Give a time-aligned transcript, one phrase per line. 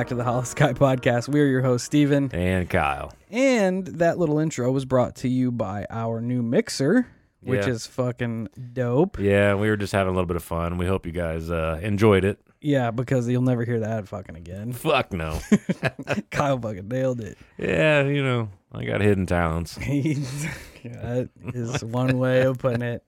[0.00, 1.28] Back to the Holosky Podcast.
[1.28, 2.30] We are your host, Steven.
[2.32, 3.12] And Kyle.
[3.30, 7.06] And that little intro was brought to you by our new mixer,
[7.42, 7.72] which Yeah.
[7.72, 9.18] is fucking dope.
[9.20, 10.78] Yeah, we were just having a little bit of fun.
[10.78, 12.40] We hope you guys uh, enjoyed it.
[12.62, 14.72] Yeah, because you'll never hear that fucking again.
[14.72, 15.38] Fuck no.
[16.30, 17.36] Kyle fucking nailed it.
[17.58, 19.74] yeah, you know, I got hidden talents.
[19.74, 23.04] That is one way of putting it.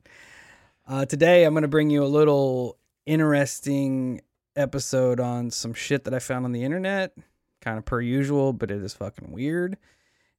[0.87, 4.21] Uh, today, I'm going to bring you a little interesting
[4.57, 7.15] episode on some shit that I found on the internet,
[7.61, 9.77] kind of per usual, but it is fucking weird.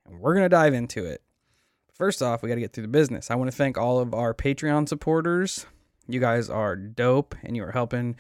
[0.06, 1.22] And we're going to dive into it.
[1.94, 3.30] First off, we got to get through the business.
[3.32, 5.66] I want to thank all of our Patreon supporters.
[6.08, 8.16] You guys are dope and you are helping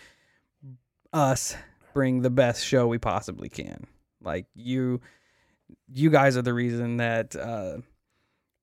[1.11, 1.55] us
[1.93, 3.85] bring the best show we possibly can.
[4.21, 5.01] Like you
[5.91, 7.77] you guys are the reason that uh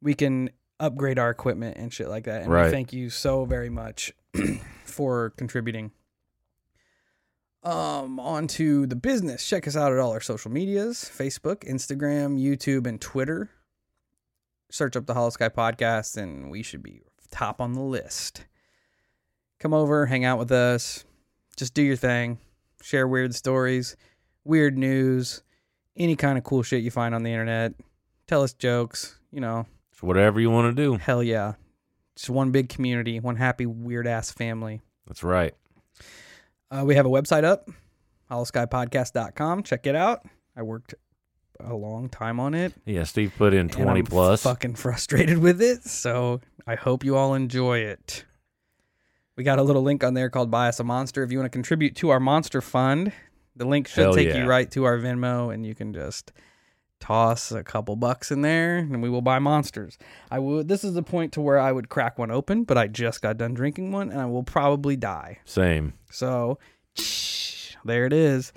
[0.01, 2.43] we can upgrade our equipment and shit like that.
[2.43, 2.71] And we Right.
[2.71, 4.13] thank you so very much
[4.85, 5.91] for contributing.
[7.63, 9.47] Um, on to the business.
[9.47, 13.51] Check us out at all our social medias Facebook, Instagram, YouTube, and Twitter.
[14.71, 18.47] Search up the Holosky Podcast, and we should be top on the list.
[19.59, 21.05] Come over, hang out with us,
[21.57, 22.39] just do your thing,
[22.81, 23.95] share weird stories,
[24.45, 25.43] weird news,
[25.97, 27.75] any kind of cool shit you find on the internet.
[28.27, 30.97] Tell us jokes, you know, It's whatever you want to do.
[30.97, 31.55] hell yeah.
[32.17, 34.81] Just one big community, one happy, weird ass family.
[35.07, 35.55] That's right.
[36.71, 37.69] Uh, we have a website up,
[38.31, 39.63] holoskypodcast.com.
[39.65, 40.25] Check it out.
[40.57, 40.95] I worked
[41.59, 42.73] a long time on it.
[42.85, 44.43] Yeah, Steve put in and 20 I'm plus.
[44.43, 45.85] Fucking frustrated with it.
[45.85, 48.25] So I hope you all enjoy it.
[49.37, 51.23] We got a little link on there called Buy Us a Monster.
[51.23, 53.13] If you want to contribute to our monster fund,
[53.57, 54.43] the link should Hell take yeah.
[54.43, 56.33] you right to our Venmo and you can just
[57.01, 59.97] toss a couple bucks in there and we will buy monsters.
[60.31, 62.87] I would this is the point to where I would crack one open, but I
[62.87, 65.39] just got done drinking one and I will probably die.
[65.45, 65.95] Same.
[66.11, 66.59] So
[67.85, 68.53] there it is.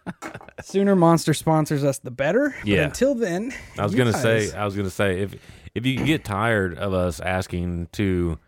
[0.62, 2.54] Sooner Monster sponsors us, the better.
[2.60, 2.82] But Yeah.
[2.84, 4.52] until then, I was gonna guys- say.
[4.56, 5.34] I was gonna say if
[5.74, 8.38] if you get tired of us asking to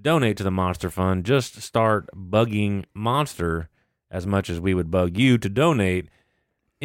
[0.00, 3.68] donate to the Monster Fund, just start bugging Monster
[4.10, 6.08] as much as we would bug you to donate,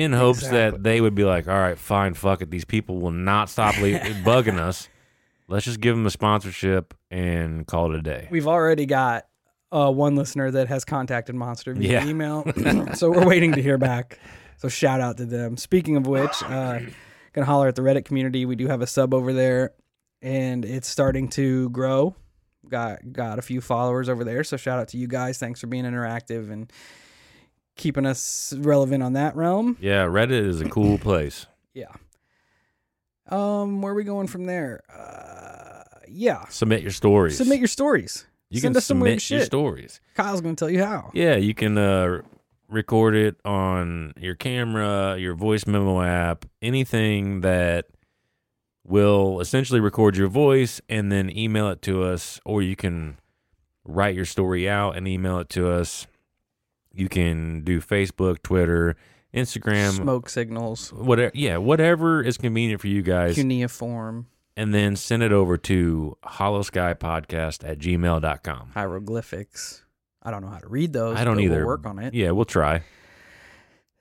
[0.03, 0.59] in hopes Exactly.
[0.77, 2.51] that they would be like, "All right, fine, fuck it.
[2.51, 4.89] These people will not stop le- bugging us.
[5.47, 9.27] Let's just give them a sponsorship and call it a day." We've already got
[9.71, 12.07] uh, one listener that has contacted Monster via Yeah.
[12.07, 12.45] email,
[12.93, 14.19] so we're waiting to hear back.
[14.57, 15.57] So shout out to them.
[15.57, 16.79] Speaking of which, uh,
[17.33, 18.45] gonna holler at the Reddit community.
[18.45, 19.71] We do have a sub over there,
[20.21, 22.15] and it's starting to grow.
[22.69, 25.37] Got got a few followers over there, so shout out to you guys.
[25.39, 26.71] Thanks for being interactive and
[27.81, 29.75] keeping us relevant on that realm.
[29.81, 31.47] Yeah, Reddit is a cool place.
[31.73, 31.87] Yeah.
[33.27, 34.81] Um, where are we going from there?
[34.93, 36.45] Uh, yeah.
[36.49, 37.37] Submit your stories.
[37.37, 38.25] Submit your stories.
[38.49, 39.45] you send can us some weird submit your shit.
[39.47, 40.01] stories.
[40.15, 41.11] Kyle's gonna tell you how.
[41.13, 42.21] Yeah, you can uh,
[42.67, 47.87] record it on your camera, your voice memo app, anything that
[48.83, 53.17] will essentially record your voice and then email it to us, or you can
[53.85, 56.05] write your story out and email it to us.
[56.93, 58.95] You can do Facebook, Twitter,
[59.33, 61.31] Instagram, Smoke signals, whatever.
[61.33, 64.27] Yeah, whatever is convenient for you guys, cuneiform,
[64.57, 68.71] and then send it over to holoskypodcast at gmail.com.
[68.73, 69.83] hieroglyphics.
[70.23, 71.17] I don't know how to read those.
[71.17, 71.57] I don't either.
[71.57, 72.13] We'll work on it.
[72.13, 72.83] Yeah, we'll try.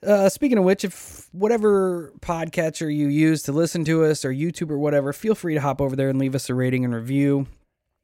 [0.06, 4.70] Uh, speaking of which, if whatever podcatcher you use to listen to us or YouTube
[4.70, 7.46] or whatever, feel free to hop over there and leave us a rating and review.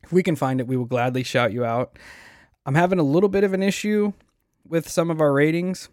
[0.03, 1.99] If we can find it, we will gladly shout you out.
[2.67, 4.13] I'm having a little bit of an issue
[4.69, 5.89] with some of our ratings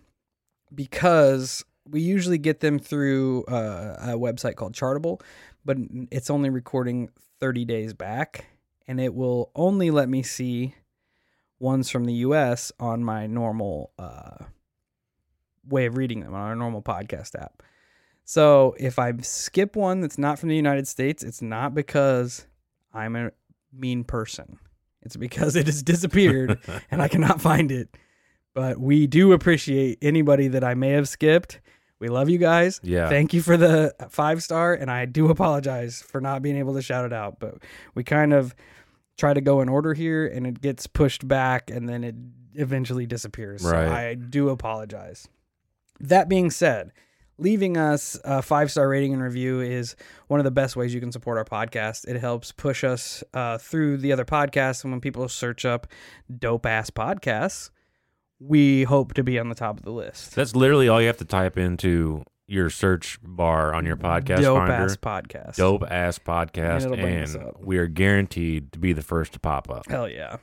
[0.74, 5.22] because we usually get them through uh, a website called Chartable,
[5.66, 5.78] but
[6.12, 7.10] it's only recording
[7.40, 8.46] 30 days back,
[8.88, 10.76] and it will only let me see
[11.60, 14.46] ones from the US on my normal uh,
[15.68, 17.64] way of reading them on our normal podcast app.
[18.26, 22.48] So if I skip one that's not from the United States, it's not because
[22.94, 23.32] I'm a
[23.72, 24.60] mean person.
[25.02, 26.60] It's because it has disappeared
[26.92, 27.90] and I cannot find it.
[28.54, 31.60] But we do appreciate anybody that I may have skipped.
[32.00, 32.80] We love you guys.
[32.84, 33.08] Yeah.
[33.10, 34.74] Thank you for the five star.
[34.74, 37.40] And I do apologize for not being able to shout it out.
[37.40, 37.56] But
[37.96, 38.54] we kind of
[39.18, 42.16] try to go in order here and it gets pushed back and then it
[42.56, 43.62] eventually disappears.
[43.62, 43.88] So Right.
[43.88, 45.28] I do apologize.
[46.00, 46.92] That being said,
[47.38, 49.96] leaving us a five star rating and review is
[50.28, 52.08] one of the best ways you can support our podcast.
[52.08, 54.84] It helps push us uh, through the other podcasts.
[54.84, 55.88] And when people search up
[56.40, 57.70] dope ass podcasts,
[58.40, 60.36] we hope to be on the top of the list.
[60.36, 64.58] That's literally all you have to type into your search bar on your podcast dope
[64.58, 64.74] finder.
[64.74, 65.56] ass podcast.
[65.56, 69.34] Dope ass podcast, And it'll bring us and we are guaranteed to be the first
[69.34, 69.88] to pop up.
[69.90, 70.38] Hell yeah.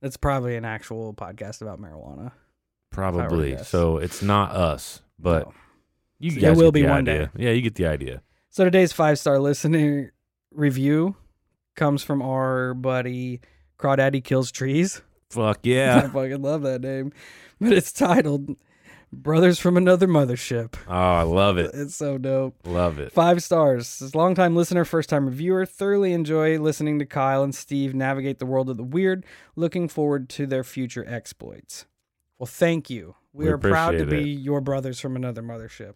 [0.00, 2.32] That's probably an actual podcast about marijuana.
[2.90, 3.58] Probably.
[3.64, 5.52] So it's not us, but No.
[6.18, 7.30] you It guys will get be the one idea.
[7.36, 8.22] Yeah, you get the idea.
[8.48, 10.12] So today's five star listener
[10.50, 11.16] review
[11.76, 13.40] comes from our buddy
[13.78, 15.02] Crawdaddy Kills Trees.
[15.30, 15.98] Fuck yeah.
[16.04, 17.12] I fucking love that name.
[17.60, 18.56] But it's titled
[19.12, 20.74] Brothers from Another Mothership.
[20.88, 21.70] oh, I love it.
[21.74, 22.56] It's so dope.
[22.64, 23.12] Love it.
[23.12, 23.84] Five stars.
[23.98, 25.66] This is longtime listener, first time reviewer.
[25.66, 29.24] Thoroughly enjoy listening to Kyle and Steve navigate the world of the weird.
[29.56, 31.86] Looking forward to their future exploits.
[32.38, 33.14] Well, thank you.
[33.32, 35.94] We, We are proud to be your brothers from another mothership.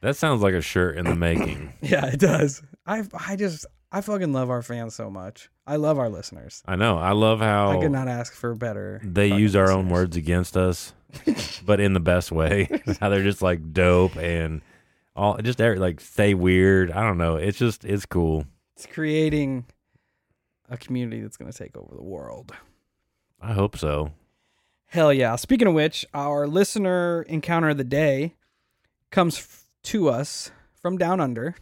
[0.00, 1.72] That sounds like a shirt in the making.
[1.80, 2.62] Yeah, it does.
[2.86, 5.48] I I just I fucking love our fans so much.
[5.66, 6.62] I love our listeners.
[6.66, 6.98] I know.
[6.98, 9.00] I love how I could not ask for better.
[9.02, 9.92] they fucking use our own listeners.
[9.92, 10.92] words against us,
[11.64, 12.68] but in the best way.
[13.00, 14.60] how they're just like dope and
[15.16, 16.90] all just every- like stay weird.
[16.90, 17.36] I don't know.
[17.36, 18.44] It's just it's cool.
[18.76, 19.64] It's creating
[20.68, 22.52] a community that's going to take over the world.
[23.40, 24.12] I hope so.
[24.86, 25.36] Hell yeah.
[25.36, 28.34] Speaking of which, our listener encounter of the day
[29.10, 30.50] comes f- to us
[30.80, 31.54] from down under,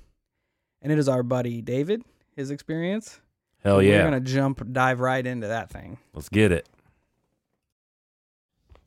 [0.80, 2.02] and it is our buddy David,
[2.36, 3.20] his experience.
[3.62, 4.04] Hell yeah.
[4.04, 5.98] We're going to jump, dive right into that thing.
[6.14, 6.68] Let's get it.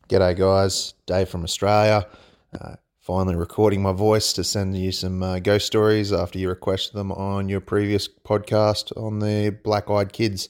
[0.10, 0.94] G'day, guys.
[1.06, 2.08] Dave from Australia.
[2.54, 6.96] Uh, finally recording my voice to send you some uh, ghost stories after you requested
[6.96, 10.50] them on your previous podcast on the Black Eyed Kids.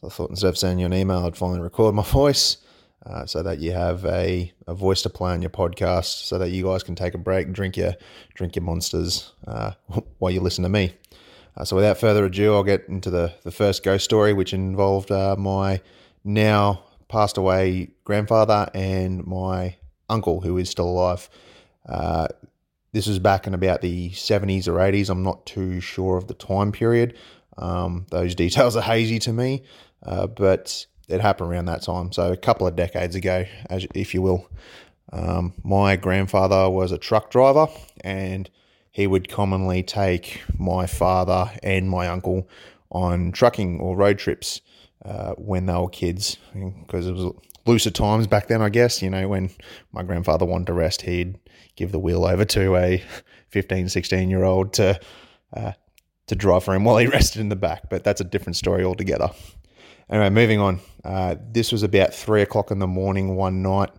[0.00, 2.58] So I thought instead of sending you an email, I'd finally record my voice
[3.04, 6.50] uh, so that you have a, a voice to play on your podcast so that
[6.50, 7.94] you guys can take a break, drink your,
[8.34, 9.72] drink your monsters uh,
[10.18, 10.94] while you listen to me.
[11.58, 15.10] Uh, so without further ado, I'll get into the, the first ghost story, which involved
[15.10, 15.80] uh, my
[16.24, 19.76] now passed away grandfather and my
[20.08, 21.28] uncle, who is still alive.
[21.86, 22.28] Uh,
[22.92, 25.10] this was back in about the 70s or 80s.
[25.10, 27.16] I'm not too sure of the time period.
[27.56, 29.64] Um, those details are hazy to me,
[30.04, 32.12] uh, but it happened around that time.
[32.12, 34.48] So a couple of decades ago, as if you will.
[35.12, 37.66] Um, my grandfather was a truck driver
[38.02, 38.48] and
[38.98, 42.48] he would commonly take my father and my uncle
[42.90, 44.60] on trucking or road trips
[45.04, 47.32] uh, when they were kids because it was
[47.64, 49.00] looser times back then, I guess.
[49.00, 49.50] You know, when
[49.92, 51.38] my grandfather wanted to rest, he'd
[51.76, 53.00] give the wheel over to a
[53.50, 54.98] 15, 16 year old to,
[55.56, 55.72] uh,
[56.26, 57.88] to drive for him while he rested in the back.
[57.88, 59.30] But that's a different story altogether.
[60.10, 60.80] Anyway, moving on.
[61.04, 63.90] Uh, this was about three o'clock in the morning one night,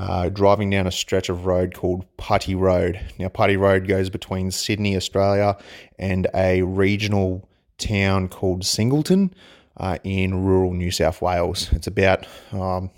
[0.00, 2.98] uh, driving down a stretch of road called Putty Road.
[3.18, 5.58] Now, Putty Road goes between Sydney, Australia,
[5.98, 9.34] and a regional town called Singleton
[9.76, 11.70] uh, in rural New South Wales.
[11.72, 12.90] It's about, um,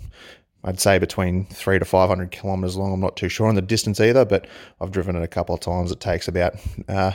[0.63, 2.93] I'd say, between three to 500 kilometres long.
[2.93, 4.47] I'm not too sure on the distance either, but
[4.79, 5.91] I've driven it a couple of times.
[5.91, 6.55] It takes about
[6.87, 7.11] uh,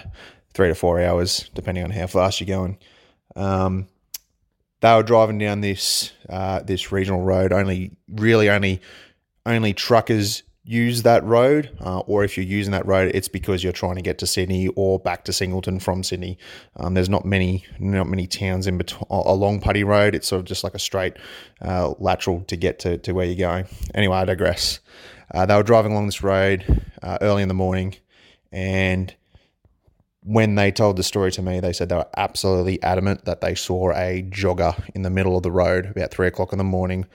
[0.52, 2.76] three to four hours, depending on how fast you're going.
[3.37, 3.88] Um,
[4.80, 7.52] they were driving down this uh, this regional road.
[7.52, 8.80] Only really only
[9.49, 13.73] only truckers use that road, uh, or if you're using that road, it's because you're
[13.73, 16.37] trying to get to Sydney or back to Singleton from Sydney.
[16.76, 20.14] Um, there's not many not many towns in between along Putty Road.
[20.14, 21.14] It's sort of just like a straight
[21.62, 23.67] uh, lateral to get to, to where you're going.
[23.95, 24.81] Anyway, I digress.
[25.35, 27.97] Uh, they were driving along this road uh, early in the morning,
[28.52, 29.14] and
[30.23, 33.55] when they told the story to me, they said they were absolutely adamant that they
[33.55, 37.07] saw a jogger in the middle of the road about three o'clock in the morning,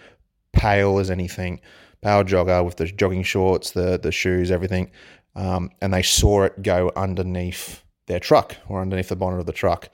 [0.51, 1.61] pale as anything,
[2.03, 4.91] pale jogger with the jogging shorts, the the shoes, everything,
[5.35, 9.53] um, and they saw it go underneath their truck or underneath the bonnet of the
[9.53, 9.89] truck.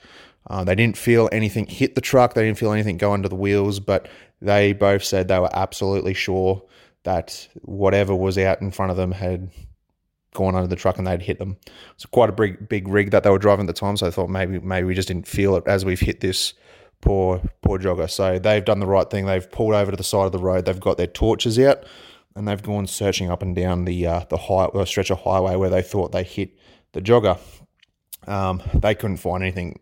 [0.49, 2.33] Uh, they didn't feel anything hit the truck.
[2.33, 4.07] They didn't feel anything go under the wheels, but
[4.41, 6.63] they both said they were absolutely sure
[7.03, 9.51] that whatever was out in front of them had
[10.33, 11.57] gone under the truck and they'd hit them.
[11.93, 14.11] It's quite a big big rig that they were driving at the time, so I
[14.11, 16.53] thought maybe maybe we just didn't feel it as we've hit this
[17.01, 18.09] poor poor jogger.
[18.09, 19.25] So they've done the right thing.
[19.25, 20.65] They've pulled over to the side of the road.
[20.65, 21.83] They've got their torches out
[22.35, 25.69] and they've gone searching up and down the uh, the high stretch of highway where
[25.69, 26.57] they thought they hit
[26.93, 27.39] the jogger.
[28.27, 29.79] Um, they couldn't find anything.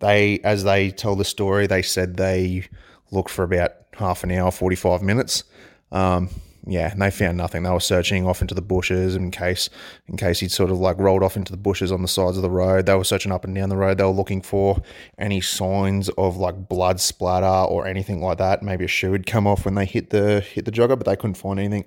[0.00, 2.66] They, as they tell the story, they said they
[3.10, 5.44] looked for about half an hour, forty five minutes.
[5.90, 6.30] Um,
[6.66, 7.62] yeah, and they found nothing.
[7.62, 9.70] They were searching off into the bushes in case,
[10.06, 12.42] in case he'd sort of like rolled off into the bushes on the sides of
[12.42, 12.86] the road.
[12.86, 13.98] They were searching up and down the road.
[13.98, 14.82] They were looking for
[15.18, 18.62] any signs of like blood splatter or anything like that.
[18.62, 21.16] Maybe a shoe had come off when they hit the hit the jogger, but they
[21.16, 21.84] couldn't find anything.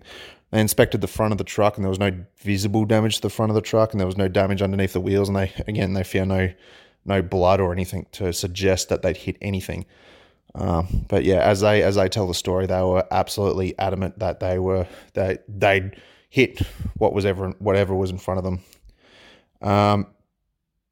[0.51, 3.29] They inspected the front of the truck, and there was no visible damage to the
[3.29, 5.29] front of the truck, and there was no damage underneath the wheels.
[5.29, 6.51] And they again they found no
[7.05, 9.85] no blood or anything to suggest that they'd hit anything.
[10.53, 14.39] Um, but yeah, as they as they tell the story, they were absolutely adamant that
[14.39, 15.95] they were they they'd
[16.29, 16.59] hit
[16.97, 18.61] what was ever whatever was in front of them.
[19.61, 20.07] Um,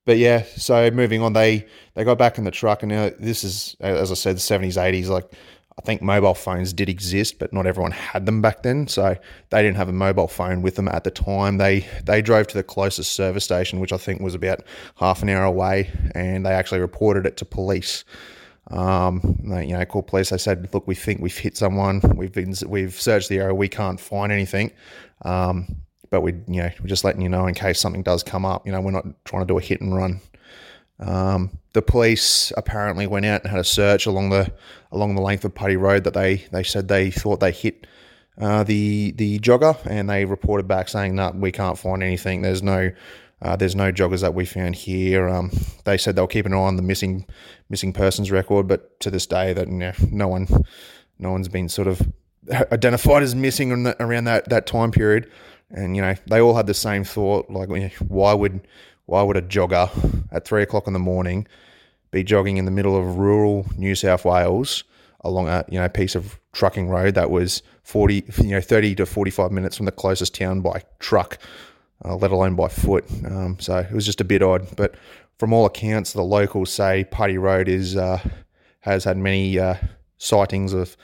[0.05, 3.43] but yeah, so moving on, they they got back in the truck, and now this
[3.43, 5.09] is as I said, the seventies, eighties.
[5.09, 5.29] Like
[5.77, 8.87] I think mobile phones did exist, but not everyone had them back then.
[8.87, 9.15] So
[9.49, 11.57] they didn't have a mobile phone with them at the time.
[11.57, 14.61] They they drove to the closest service station, which I think was about
[14.95, 18.03] half an hour away, and they actually reported it to police.
[18.69, 20.29] Um, you know, called police.
[20.29, 22.01] They said, "Look, we think we've hit someone.
[22.15, 23.53] We've been we've searched the area.
[23.53, 24.71] We can't find anything."
[25.23, 25.77] Um,
[26.09, 28.65] but we, you know, we're just letting you know in case something does come up.
[28.65, 30.21] You know, we're not trying to do a hit and run.
[30.99, 34.51] Um, the police apparently went out and had a search along the
[34.91, 37.87] along the length of Putty Road that they they said they thought they hit
[38.39, 42.41] uh, the the jogger, and they reported back saying that we can't find anything.
[42.41, 42.91] There's no
[43.41, 45.29] uh, there's no joggers that we found here.
[45.29, 45.51] Um,
[45.85, 47.25] they said they'll keep an eye on the missing
[47.69, 50.47] missing persons record, but to this day, that you know, no one
[51.19, 52.01] no one's been sort of
[52.71, 55.29] identified as missing around that that time period.
[55.71, 57.69] And you know, they all had the same thought, like,
[57.99, 58.67] why would
[59.05, 59.89] why would a jogger
[60.31, 61.47] at three o'clock in the morning
[62.11, 64.83] be jogging in the middle of rural New South Wales
[65.21, 69.05] along a you know piece of trucking road that was 40 you know 30 to
[69.05, 71.37] 45 minutes from the closest town by truck
[72.05, 73.05] uh, let alone by foot.
[73.25, 74.75] Um, so it was just a bit odd.
[74.75, 74.95] But
[75.37, 78.19] from all accounts the locals say Putty Road is uh,
[78.81, 79.75] has had many uh,
[80.17, 80.95] sightings of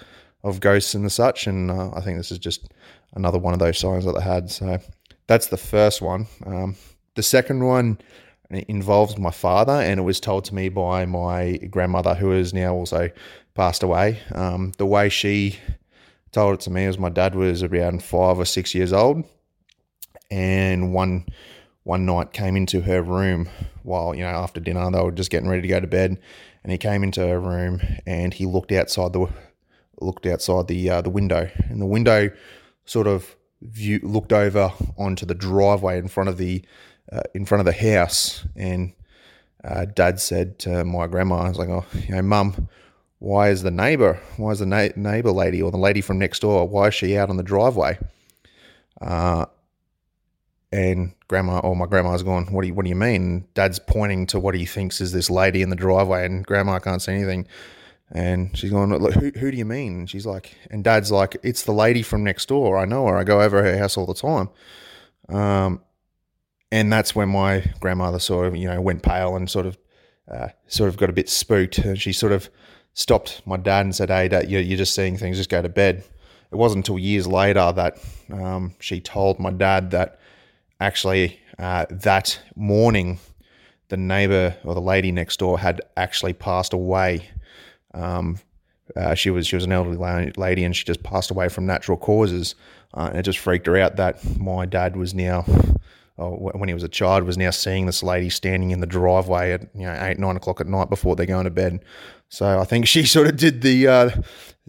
[0.43, 1.47] of ghosts and the such.
[1.47, 2.71] And uh, I think this is just
[3.13, 4.51] another one of those signs that they had.
[4.51, 4.79] So
[5.27, 6.27] that's the first one.
[6.45, 6.75] Um,
[7.15, 7.97] the second one
[8.51, 12.73] involves my father, and it was told to me by my grandmother, who has now
[12.73, 13.09] also
[13.55, 14.19] passed away.
[14.33, 15.57] Um, the way she
[16.31, 19.23] told it to me was my dad was around five or six years old,
[20.35, 21.25] and one
[21.83, 23.47] one night came into her room
[23.83, 26.19] while you know after dinner they were just getting ready to go to bed,
[26.61, 29.27] and he came into her room and he looked outside the
[30.01, 32.29] looked outside the uh, the window, and the window
[32.83, 36.61] sort of view looked over onto the driveway in front of the
[37.13, 38.91] uh, in front of the house, and
[39.63, 42.67] uh, Dad said to my grandma, "I was like, oh, you know, Mum,
[43.19, 46.41] why is the neighbour, why is the na- neighbour lady or the lady from next
[46.41, 47.97] door, why is she out on the driveway?"
[48.99, 49.45] Uh,
[50.75, 54.27] and grandma or my grandma's going, "What do you What do you mean?" Dad's pointing
[54.27, 57.47] to what he thinks is this lady in the driveway, and grandma can't see anything.
[58.11, 59.99] And she's going, Look, who, who do you mean?
[59.99, 62.77] And she's like, and dad's like, it's the lady from next door.
[62.77, 63.17] I know her.
[63.17, 64.49] I go over her house all the time.
[65.27, 65.81] Um,
[66.71, 69.77] and that's when my grandmother sort of you know went pale and sort of
[70.31, 72.49] uh, sort of got a bit spooked and she sort of
[72.93, 75.69] stopped my dad and said hey dad, you're, you're just seeing things just go to
[75.69, 76.03] bed
[76.51, 77.97] it wasn't until years later that
[78.31, 80.19] um, she told my dad that
[80.79, 83.19] actually uh, that morning
[83.89, 87.29] the neighbor or the lady next door had actually passed away
[87.93, 88.39] um,
[88.95, 91.97] uh, she was she was an elderly lady and she just passed away from natural
[91.97, 92.55] causes
[92.93, 95.45] uh, and it just freaked her out that my dad was now
[96.17, 99.61] when he was a child, was now seeing this lady standing in the driveway at
[99.75, 101.83] you know eight nine o'clock at night before they're going to bed.
[102.29, 104.09] So I think she sort of did the uh,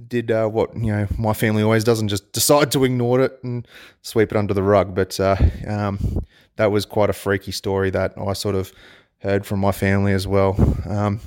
[0.09, 3.39] did uh, what you know my family always does and just decide to ignore it
[3.43, 3.67] and
[4.03, 4.95] sweep it under the rug.
[4.95, 5.37] But uh,
[5.67, 6.25] um,
[6.57, 8.73] that was quite a freaky story that I sort of
[9.21, 10.55] heard from my family as well.
[10.89, 11.21] Um,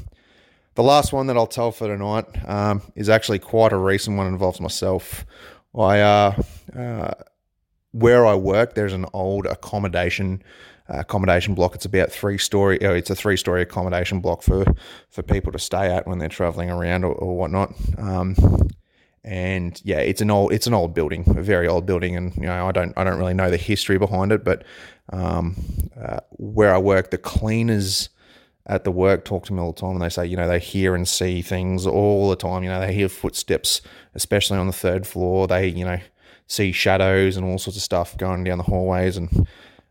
[0.75, 4.27] the last one that I'll tell for tonight um, is actually quite a recent one.
[4.27, 5.25] Involves myself.
[5.75, 6.41] I uh,
[6.77, 7.13] uh
[7.91, 10.43] where I work, there's an old accommodation
[10.89, 11.75] accommodation block.
[11.75, 12.83] It's about three story.
[12.83, 14.65] Oh, it's a three story accommodation block for
[15.09, 17.73] for people to stay at when they're traveling around or, or whatnot.
[17.97, 18.35] Um,
[19.23, 22.43] and yeah, it's an old it's an old building, a very old building, and you
[22.43, 24.63] know I don't I don't really know the history behind it, but
[25.11, 25.55] um,
[25.99, 28.09] uh, where I work, the cleaners
[28.65, 30.59] at the work talk to me all the time, and they say you know they
[30.59, 32.63] hear and see things all the time.
[32.63, 33.81] You know they hear footsteps,
[34.15, 35.47] especially on the third floor.
[35.47, 35.99] They you know
[36.47, 39.17] see shadows and all sorts of stuff going down the hallways.
[39.17, 39.47] And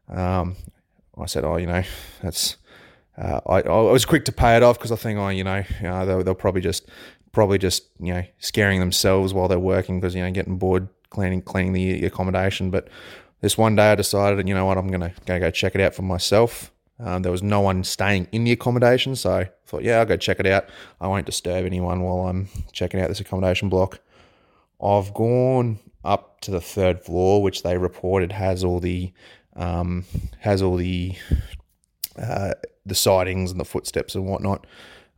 [0.09, 0.57] um,
[1.20, 1.82] I said, oh, you know,
[2.22, 2.56] that's.
[3.16, 5.64] Uh, I, I was quick to pay it off because I think, oh, you know,
[5.84, 6.88] uh, they'll, they'll probably just
[7.32, 11.42] probably just you know scaring themselves while they're working because you know getting bored cleaning
[11.42, 12.70] cleaning the accommodation.
[12.70, 12.88] But
[13.40, 15.94] this one day I decided, you know what, I'm gonna, gonna go check it out
[15.94, 16.72] for myself.
[17.00, 20.16] Um, there was no one staying in the accommodation, so I thought, yeah, I'll go
[20.16, 20.68] check it out.
[21.00, 24.00] I won't disturb anyone while I'm checking out this accommodation block.
[24.82, 29.12] I've gone up to the third floor, which they reported has all the
[29.59, 30.05] um,
[30.38, 31.15] has all the
[32.19, 32.55] uh,
[32.87, 34.67] the sightings and the footsteps and whatnot.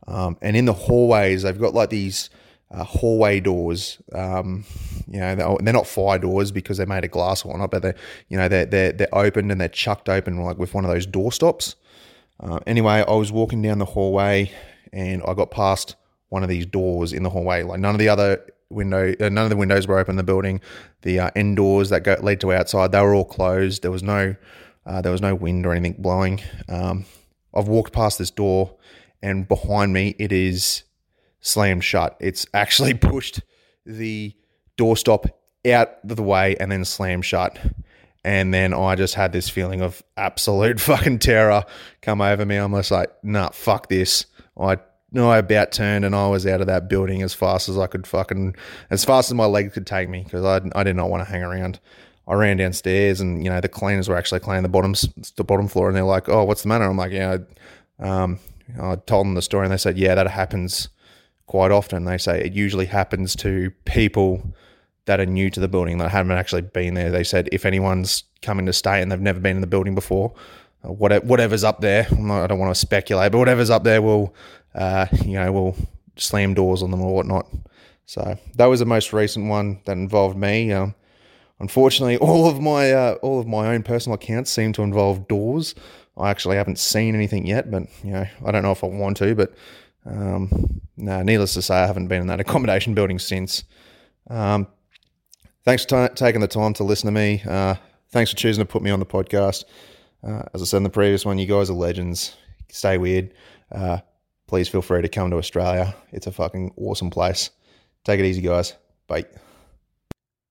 [0.07, 2.29] Um, and in the hallways, they've got like these
[2.71, 3.99] uh, hallway doors.
[4.13, 4.65] Um,
[5.07, 7.83] you know, they're, they're, not fire doors because they're made of glass or whatnot, but
[7.83, 7.93] they,
[8.29, 11.05] you know, they're they're they're opened and they're chucked open like with one of those
[11.05, 11.75] door stops.
[12.39, 14.51] Uh, anyway, I was walking down the hallway
[14.91, 15.95] and I got past
[16.29, 17.63] one of these doors in the hallway.
[17.63, 19.13] Like none of the other window.
[19.19, 20.61] Uh, none of the windows were open in the building.
[21.01, 23.81] The uh, end doors that go lead to outside, they were all closed.
[23.81, 24.35] There was no,
[24.85, 26.41] uh, there was no wind or anything blowing.
[26.67, 27.05] Um,
[27.53, 28.75] I've walked past this door,
[29.21, 30.83] and behind me it is
[31.41, 32.15] slammed shut.
[32.19, 33.41] It's actually pushed
[33.85, 34.35] the
[34.77, 35.29] doorstop
[35.69, 37.59] out of the way and then slammed shut.
[38.23, 41.63] And then I just had this feeling of absolute fucking terror
[42.01, 42.55] come over me.
[42.55, 44.25] I'm just like, nah, fuck this.
[44.59, 44.77] I
[45.11, 47.87] no, I about turned and I was out of that building as fast as I
[47.87, 48.55] could fucking,
[48.89, 51.31] as fast as my legs could take me because I, I did not want to
[51.31, 51.79] hang around.
[52.27, 54.93] I ran downstairs and you know the cleaners were actually cleaning the bottom
[55.35, 57.37] the bottom floor and they're like, "Oh, what's the matter?" I'm like, "Yeah."
[57.99, 58.39] Um,
[58.79, 60.87] I told them the story and they said, "Yeah, that happens
[61.47, 64.53] quite often." They say it usually happens to people
[65.05, 67.09] that are new to the building that haven't actually been there.
[67.09, 70.33] They said if anyone's coming to stay and they've never been in the building before,
[70.83, 74.33] whatever, whatever's up there, I don't want to speculate, but whatever's up there will,
[74.75, 75.75] uh, you know, will
[76.15, 77.47] slam doors on them or whatnot.
[78.05, 80.71] So that was the most recent one that involved me.
[80.71, 80.95] Um,
[81.59, 85.75] unfortunately, all of my uh, all of my own personal accounts seem to involve doors.
[86.17, 89.17] I actually haven't seen anything yet, but you know, I don't know if I want
[89.17, 89.33] to.
[89.33, 89.53] But
[90.05, 93.63] um, no, needless to say, I haven't been in that accommodation building since.
[94.29, 94.67] Um,
[95.63, 97.41] thanks for t- taking the time to listen to me.
[97.47, 97.75] Uh,
[98.11, 99.65] thanks for choosing to put me on the podcast.
[100.23, 102.35] Uh, as I said in the previous one, you guys are legends.
[102.69, 103.33] Stay weird.
[103.71, 103.99] Uh,
[104.51, 105.95] please feel free to come to Australia.
[106.11, 107.51] It's a fucking awesome place.
[108.03, 108.73] Take it easy, guys.
[109.07, 109.23] Bye.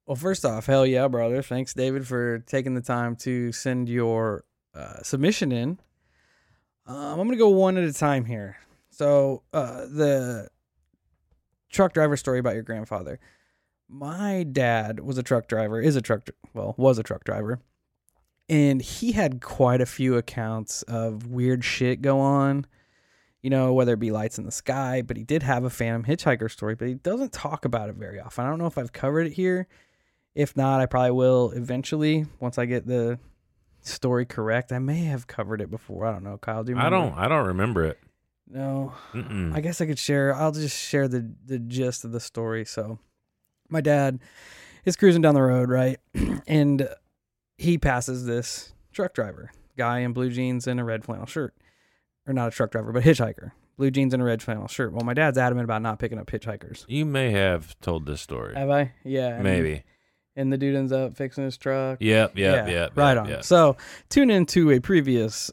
[0.06, 1.42] Well, first off, hell yeah, brother.
[1.42, 5.78] Thanks, David, for taking the time to send your uh, submission in.
[6.86, 8.56] Um, I'm going to go one at a time here.
[8.88, 10.48] So, uh, the
[11.68, 13.20] truck driver story about your grandfather.
[13.86, 17.60] My dad was a truck driver, is a truck, well, was a truck driver.
[18.48, 22.64] And he had quite a few accounts of weird shit go on,
[23.42, 26.05] you know, whether it be lights in the sky, but he did have a Phantom
[26.05, 28.44] Hitchhiker story, but he doesn't talk about it very often.
[28.44, 29.66] I don't know if I've covered it here.
[30.35, 33.18] If not, I probably will eventually once I get the
[33.83, 34.72] story correct.
[34.72, 36.07] I may have covered it before.
[36.07, 36.62] I don't know, Kyle.
[36.64, 37.16] Do you I don't.
[37.16, 37.98] I don't remember it.
[38.53, 39.55] No, Mm-mm.
[39.55, 40.35] I guess I could share.
[40.35, 42.64] I'll just share the the gist of the story.
[42.64, 42.98] So,
[43.68, 44.18] my dad
[44.85, 45.98] is cruising down the road, right,
[46.46, 46.88] and
[47.57, 51.55] he passes this truck driver guy in blue jeans and a red flannel shirt,
[52.30, 54.92] or not a truck driver, but hitchhiker, blue jeans and a red flannel shirt.
[54.92, 56.84] Well, my dad's adamant about not picking up hitchhikers.
[56.88, 58.54] You may have told this story.
[58.54, 58.92] Have I?
[59.04, 59.82] Yeah, Maybe.
[60.36, 61.98] And the dude ends up fixing his truck.
[62.00, 62.38] Yep.
[62.38, 62.68] Yep.
[62.68, 62.92] Yep.
[62.96, 63.28] right yep, on.
[63.28, 63.44] yep.
[63.44, 63.76] So
[64.08, 65.50] tune into a previous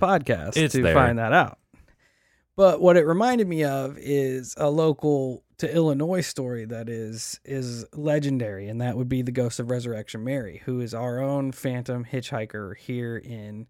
[0.00, 0.94] podcast It's to there.
[0.94, 1.58] find that out.
[2.56, 7.84] But what it reminded me of is a local to Illinois story that is is
[7.92, 12.04] legendary, and that would be the ghost of Resurrection Mary, who is our own phantom
[12.04, 13.66] hitchhiker here in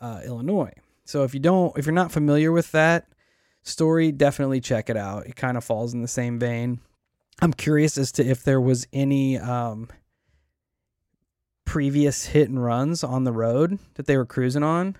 [0.00, 0.72] uh, Illinois.
[1.08, 3.08] So if you don't, if you're not familiar with that
[3.62, 5.26] story, definitely check it out.
[5.26, 6.80] It kind of falls in the same vein.
[7.40, 9.88] I'm curious as to if there was any um,
[11.64, 14.96] previous hit and runs on the road that they were cruising on.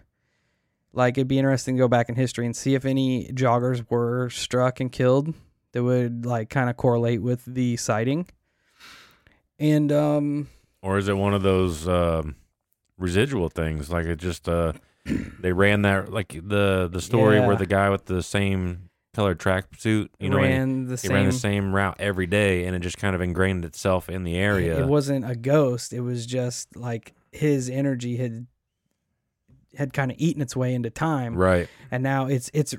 [0.94, 4.30] Like it'd be interesting to go back in history and see if any joggers were
[4.30, 5.34] struck and killed
[5.72, 8.28] that would like kind of correlate with the sighting.
[9.58, 10.48] And um
[10.80, 12.36] Or is it one of those um,
[12.96, 13.90] residual things?
[13.90, 14.72] Like it just uh,
[15.40, 17.46] they ran that like the the story Yeah.
[17.46, 21.26] where the guy with the same colored tracksuit, you know, ran the he same ran
[21.26, 24.78] the same route every day, and it just kind of ingrained itself in the area.
[24.80, 25.92] It wasn't a ghost.
[25.92, 28.46] It was just like his energy had
[29.76, 31.34] had kind of eaten its way into time.
[31.36, 31.68] right.
[31.90, 32.74] and now it's it's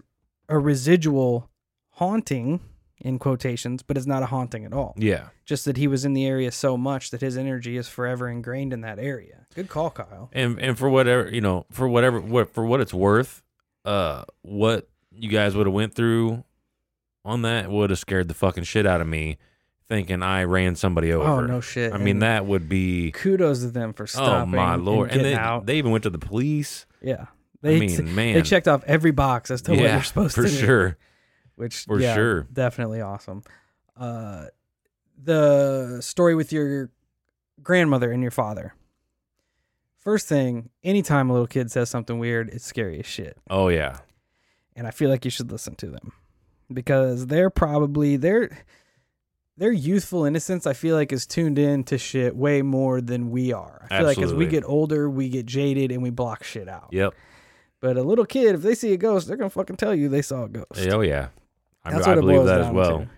[0.47, 1.49] a residual
[1.91, 2.59] haunting
[3.01, 4.93] in quotations, but it's not a haunting at all.
[4.97, 5.29] Yeah.
[5.45, 8.73] Just that he was in the area so much that his energy is forever ingrained
[8.73, 9.45] in that area.
[9.55, 10.29] Good call, Kyle.
[10.33, 13.41] and and for whatever you know for whatever what for what it's worth
[13.85, 16.43] uh what you guys would have went through
[17.25, 19.37] on that would have scared the fucking shit out of me
[19.87, 21.93] thinking i ran somebody over Oh no shit!
[21.93, 25.25] i mean And that would be kudos to them for oh my lord and, and,
[25.25, 25.65] they, out.
[25.65, 27.27] they even went to the police yeah, i
[27.61, 30.43] they mean man they checked off every box as to what yeah you're supposed for
[30.43, 30.55] to do.
[30.55, 30.97] sure
[31.59, 32.47] which For yeah, sure.
[32.51, 33.43] definitely awesome.
[33.95, 34.45] Uh,
[35.21, 36.89] the story with your
[37.61, 38.73] grandmother and your father.
[39.97, 43.97] First thing, anytime a little kid says something weird, it's scary as shit, oh yeah
[44.79, 46.13] and I feel like you should listen to them
[46.71, 48.49] because they're probably their
[49.57, 50.65] their youthful innocence.
[50.65, 53.85] I feel like is tuned in to shit way more than we are.
[53.91, 56.87] I feel like as we get older, we get jaded and we block shit out.
[56.91, 57.13] yep
[57.81, 60.21] But a little kid, if they see a ghost, they're gonna fucking tell you they
[60.21, 60.87] saw a ghost.
[60.89, 61.27] oh yeah
[61.83, 63.09] i, That's I what it believe boils that as down well to.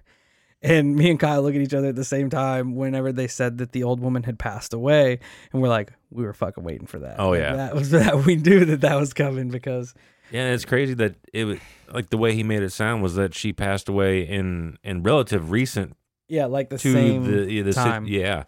[0.63, 3.57] And me and Kyle look at each other at the same time whenever they said
[3.57, 5.19] that the old woman had passed away,
[5.51, 7.19] and we're like, we were fucking waiting for that.
[7.19, 7.55] Oh, Like, yeah.
[7.55, 9.95] that was that we knew that that was coming because
[10.31, 11.57] yeah and it's crazy that it was
[11.91, 15.49] like the way he made it sound was that she passed away in in relative
[15.51, 15.97] recent
[16.31, 18.05] yeah, like the same the, yeah, the time.
[18.05, 18.43] yeah.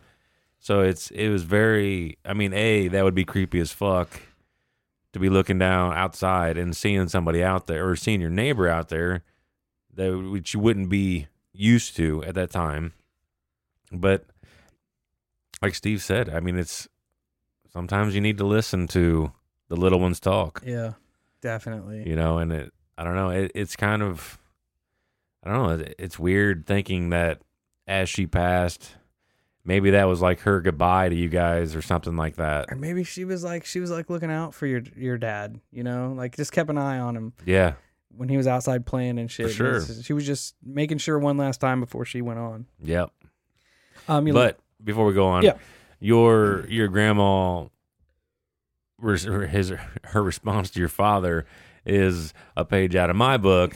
[0.60, 2.18] So it's it was very.
[2.24, 4.22] I mean, a that would be creepy as fuck
[5.12, 8.88] to be looking down outside and seeing somebody out there or seeing your neighbor out
[8.88, 9.24] there
[9.96, 12.94] that which you wouldn't be used to at that time.
[13.92, 14.26] But
[15.62, 16.88] like Steve said, I mean, it's
[17.72, 19.32] sometimes you need to listen to
[19.70, 20.94] the little ones talk, Yeah,
[21.42, 22.08] definitely.
[22.08, 24.38] you know, and it, I don't know, it, it's kind of,
[25.44, 27.42] I don't know, it, it's weird thinking that
[27.88, 28.96] as she passed,
[29.66, 32.72] maybe that was like her goodbye to you guys or something like that.
[32.72, 35.84] Or maybe she was like she was like looking out for your your dad, you
[35.84, 37.74] know, like just kept an eye on him Yeah,
[38.16, 39.52] when he was outside playing and shit.
[39.52, 39.78] sure.
[39.78, 42.66] It's- She was just making sure one last time before she went on.
[42.82, 43.12] yep.
[44.08, 45.58] Um, you But before we go on, Yeah.
[46.00, 47.66] your your grandma,
[49.02, 49.72] his
[50.06, 51.46] her response to your father
[51.86, 53.76] is a page out of my book.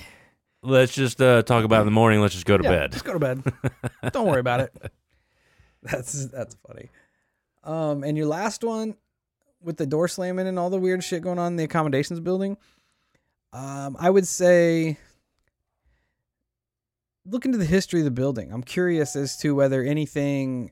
[0.64, 2.20] Let's just uh, talk about it in the morning.
[2.22, 2.92] Let's just go to yeah, bed.
[2.94, 3.44] Just go to bed.
[4.12, 4.74] Don't worry about it.
[5.84, 6.90] That's that's funny.
[7.64, 8.96] Um, and your last one
[9.62, 12.58] with the door slamming and all the weird shit going on in the accommodations building.
[13.54, 14.98] Um, I would say
[17.26, 18.52] look into the history of the building.
[18.52, 20.72] I'm curious as to whether anything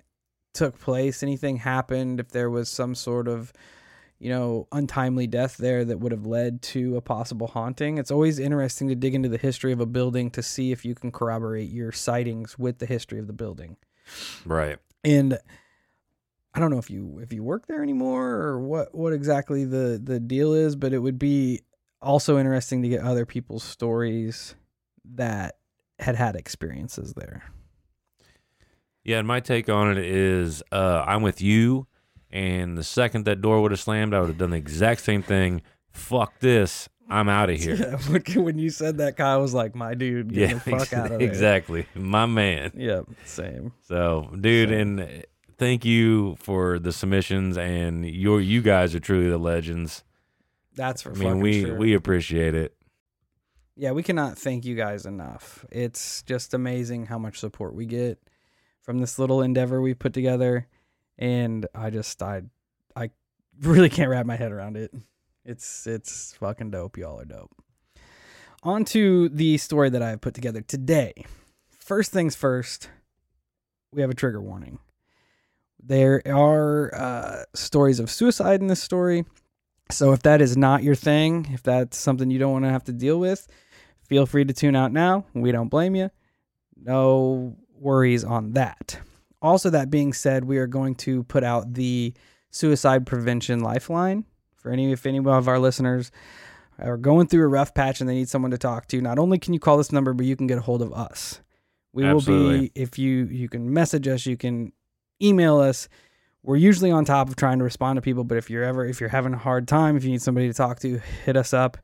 [0.53, 3.51] took place, anything happened, if there was some sort of
[4.19, 7.97] you know, untimely death there that would have led to a possible haunting.
[7.97, 10.95] It's always interesting to dig into the history of a building to see if you
[10.95, 13.77] can corroborate your sightings with the history of the building.
[14.45, 14.77] Right.
[15.03, 15.37] And
[16.53, 19.99] I don't know if you if you work there anymore or what what exactly the
[20.01, 21.61] the deal is, but it would be
[22.05, 24.55] also interesting to get other people's stories
[25.15, 25.57] that
[25.99, 27.43] had had experiences there.
[29.03, 31.87] Yeah, and my take on it is uh, I'm with you.
[32.31, 35.21] And the second that door would have slammed, I would have done the exact same
[35.21, 35.61] thing.
[35.91, 36.89] Fuck this.
[37.09, 37.75] I'm out of here.
[37.75, 37.95] Yeah,
[38.41, 41.19] when- you said that, Kyle was like, "My dude, get Yeah, the fuck out of
[41.19, 41.85] there." exactly.
[41.93, 42.71] My man.
[42.75, 43.73] Yep, same.
[43.83, 45.25] So, dude, So- and
[45.57, 47.57] thank you for the submissions.
[47.57, 50.03] And your you guys are truly the legends.
[50.75, 51.75] That's for I mean, we sure.
[51.75, 52.75] we appreciate it.
[53.75, 55.65] yeah, we cannot thank you guys enough.
[55.71, 58.19] It's just amazing how much support we get
[58.81, 60.67] from this little endeavor we put together,
[61.17, 62.43] and I just I
[62.95, 63.09] I
[63.61, 64.93] really can't wrap my head around it.
[65.45, 66.97] It's it's fucking dope.
[66.97, 67.51] Y'all are dope.
[68.63, 71.13] On to the story that I have put together today.
[71.69, 72.89] First things first,
[73.91, 74.79] we have a trigger warning.
[75.81, 79.25] There are uh, stories of suicide in this story.
[79.91, 82.83] So if that is not your thing, if that's something you don't want to have
[82.85, 83.47] to deal with,
[84.03, 85.25] feel free to tune out now.
[85.33, 86.09] We don't blame you.
[86.75, 88.99] No worries on that.
[89.41, 92.13] Also, that being said, we are going to put out the
[92.49, 96.11] suicide prevention lifeline for any if any of our listeners
[96.79, 99.01] are going through a rough patch and they need someone to talk to.
[99.01, 101.41] Not only can you call this number, but you can get a hold of us.
[101.93, 104.73] We will be if you you can message us, you can
[105.21, 105.87] email us.
[106.45, 108.99] We're usually on top of trying to respond to people, but if you're ever if
[108.99, 111.77] you're having a hard time, if you need somebody to talk to, hit us up.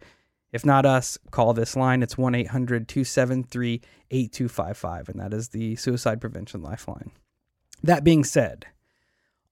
[0.53, 2.03] If not us, call this line.
[2.03, 7.11] It's 1 800 273 8255, and that is the suicide prevention lifeline.
[7.81, 8.67] That being said,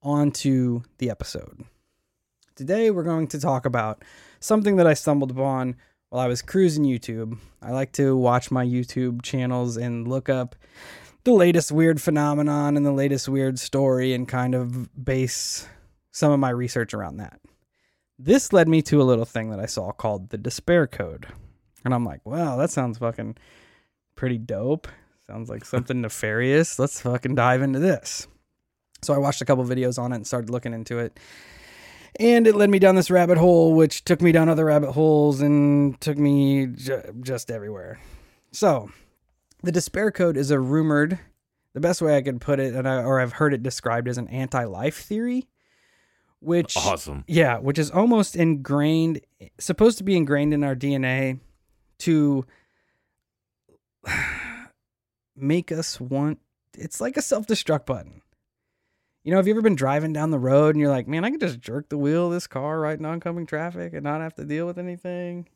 [0.03, 1.63] on to the episode.
[2.55, 4.03] Today, we're going to talk about
[4.39, 5.75] something that I stumbled upon
[6.09, 7.39] while I was cruising YouTube.
[7.63, 10.55] I like to watch my YouTube channels and look up
[11.29, 15.67] the latest weird phenomenon and the latest weird story and kind of base
[16.11, 17.39] some of my research around that.
[18.17, 21.27] This led me to a little thing that I saw called the despair code.
[21.85, 23.37] And I'm like, wow, that sounds fucking
[24.15, 24.87] pretty dope.
[25.27, 26.79] Sounds like something nefarious.
[26.79, 28.27] Let's fucking dive into this.
[29.03, 31.19] So I watched a couple videos on it and started looking into it.
[32.19, 35.41] And it led me down this rabbit hole, which took me down other rabbit holes
[35.41, 37.99] and took me ju- just everywhere.
[38.51, 38.89] So,
[39.63, 41.19] the despair code is a rumored,
[41.73, 44.17] the best way I could put it, and I, or I've heard it described as
[44.17, 45.47] an anti-life theory,
[46.39, 47.23] which Awesome.
[47.27, 49.21] yeah, which is almost ingrained,
[49.59, 51.39] supposed to be ingrained in our DNA
[51.99, 52.45] to
[55.35, 56.39] make us want.
[56.77, 58.21] It's like a self-destruct button.
[59.23, 61.29] You know, have you ever been driving down the road and you're like, man, I
[61.29, 64.33] could just jerk the wheel of this car right in oncoming traffic and not have
[64.35, 65.47] to deal with anything?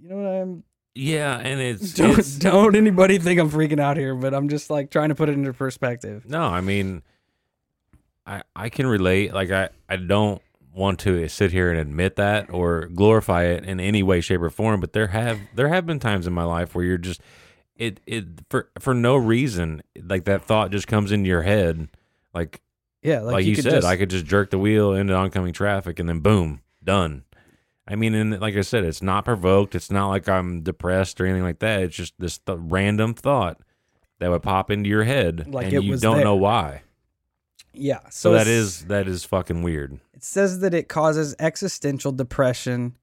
[0.00, 3.96] You know what I'm Yeah, and it's, don't it's don't anybody think I'm freaking out
[3.96, 6.24] here, but I'm just like trying to put it into perspective.
[6.26, 6.42] no.
[6.42, 7.02] I mean,
[8.26, 9.32] I I can relate.
[9.32, 13.80] Like I I don't want to sit here and admit that or glorify it in
[13.80, 14.80] any way, shape, or form.
[14.80, 17.20] But there have there have been times in my life where you're just
[17.76, 21.88] it it for for no reason like that thought just comes into your head
[22.34, 22.60] like
[23.02, 25.52] Yeah, like, like, you, could said just- I could just jerk the wheel into oncoming
[25.52, 27.24] traffic and then boom done.
[27.90, 29.74] I mean, and like I said, it's not provoked.
[29.74, 31.82] It's not like I'm depressed or anything like that.
[31.82, 33.60] It's just this th- random thought
[34.20, 36.82] that would pop into your head, Like and you don't know why.
[37.72, 38.00] yeah.
[38.10, 39.98] So, that it's- is that is fucking weird.
[40.14, 42.96] It says that it causes existential depression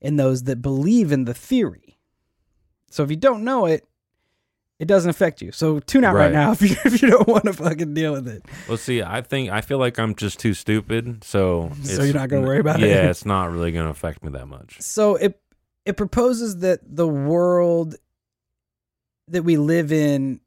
[0.00, 1.96] in those that believe in the theory.
[2.90, 3.84] So if you don't know it,
[4.78, 5.52] it doesn't affect you.
[5.52, 6.32] So tune out right, Right.
[6.32, 8.44] now if you if you don't want to fucking deal with it.
[8.68, 12.28] Well, see, I think I feel like I'm just too stupid, so So you're not
[12.28, 12.88] gonna worry about it?
[12.88, 14.80] Yeah, it's not really gonna affect me that much.
[14.80, 15.40] So it
[15.84, 17.94] it proposes that the world
[19.28, 20.40] that we live in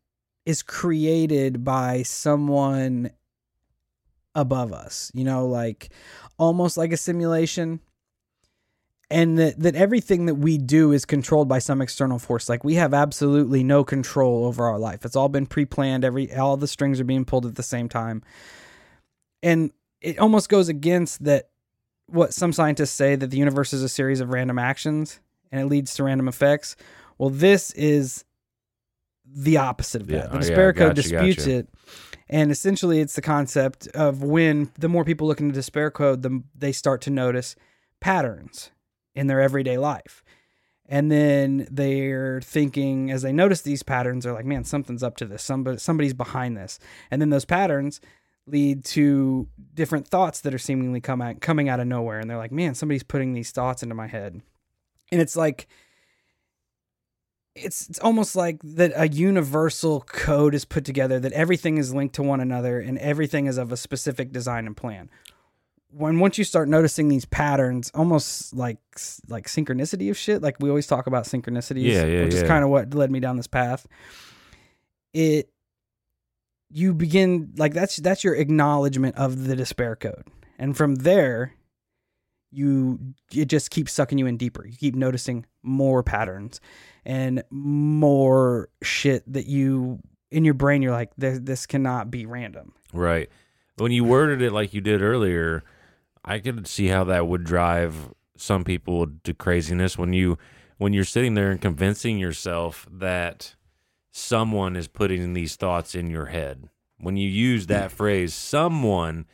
[0.46, 3.12] is created by someone
[4.36, 5.12] above us.
[5.14, 5.90] You know, like
[6.38, 7.80] almost like a simulation.
[9.12, 12.48] And that, that everything that we do is controlled by some external force.
[12.48, 15.04] Like we have absolutely no control over our life.
[15.04, 16.06] It's all been pre-planned.
[16.06, 18.22] Every all the strings are being pulled at the same time.
[19.42, 21.50] And it almost goes against that
[22.06, 25.20] what some scientists say that the universe is a series of random actions
[25.52, 26.76] and it leads to random effects.
[27.18, 28.26] Well, this is
[29.26, 30.28] the opposite of Yeah, that.
[30.28, 31.58] oh, The yeah, Despair Code gotcha, disputes gotcha.
[31.58, 31.70] it.
[32.30, 36.44] And essentially, it's the concept of when the more people look into Despair Code, the
[36.56, 37.56] they start to notice
[38.00, 38.70] patterns
[39.20, 40.24] in their everyday life.
[40.88, 45.26] And then they're thinking, as they notice these patterns, they're like, man, something's up to
[45.26, 45.44] this.
[45.44, 46.80] Somebody, somebody's behind this.
[47.12, 48.02] And then those patterns
[48.48, 52.20] lead to different thoughts that are seemingly come out, coming out of nowhere.
[52.20, 54.42] And they're like, man, somebody's putting these thoughts into my head.
[55.12, 55.68] And it's like,
[57.56, 62.16] it's it's almost like that a universal code is put together that everything is linked
[62.16, 65.10] to one another and everything is of a specific design and plan.
[65.92, 68.78] When once you start noticing these patterns, almost like
[69.28, 72.64] like synchronicity of shit, like we always talk about synchronicities, Yeah, yeah, which is kind
[72.64, 73.88] of what led me down this path.
[75.14, 75.50] It
[76.70, 80.28] you begin like that's that's your acknowledgement of the despair code,
[80.60, 81.56] and from there,
[82.52, 83.00] you
[83.34, 84.68] it just keeps sucking you in deeper.
[84.68, 86.62] You keep noticing more patterns
[87.06, 90.00] and more shit that you
[90.32, 90.82] in your brain.
[90.82, 92.74] You're like, this, this cannot be random.
[92.94, 93.30] Right.
[93.78, 95.64] When you worded it like you did earlier,
[96.24, 100.38] I could see how that would drive some people to craziness when you
[100.78, 103.56] when you're sitting there and convincing yourself that
[104.12, 106.70] someone is putting these thoughts in your head.
[107.00, 107.94] When you use that mm.
[107.94, 109.26] phrase, someone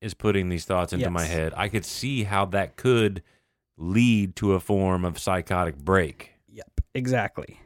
[0.00, 3.22] is putting these thoughts into my head, I could see how that could
[3.76, 6.32] lead to a form of psychotic break.
[6.48, 7.60] Yep, exactly.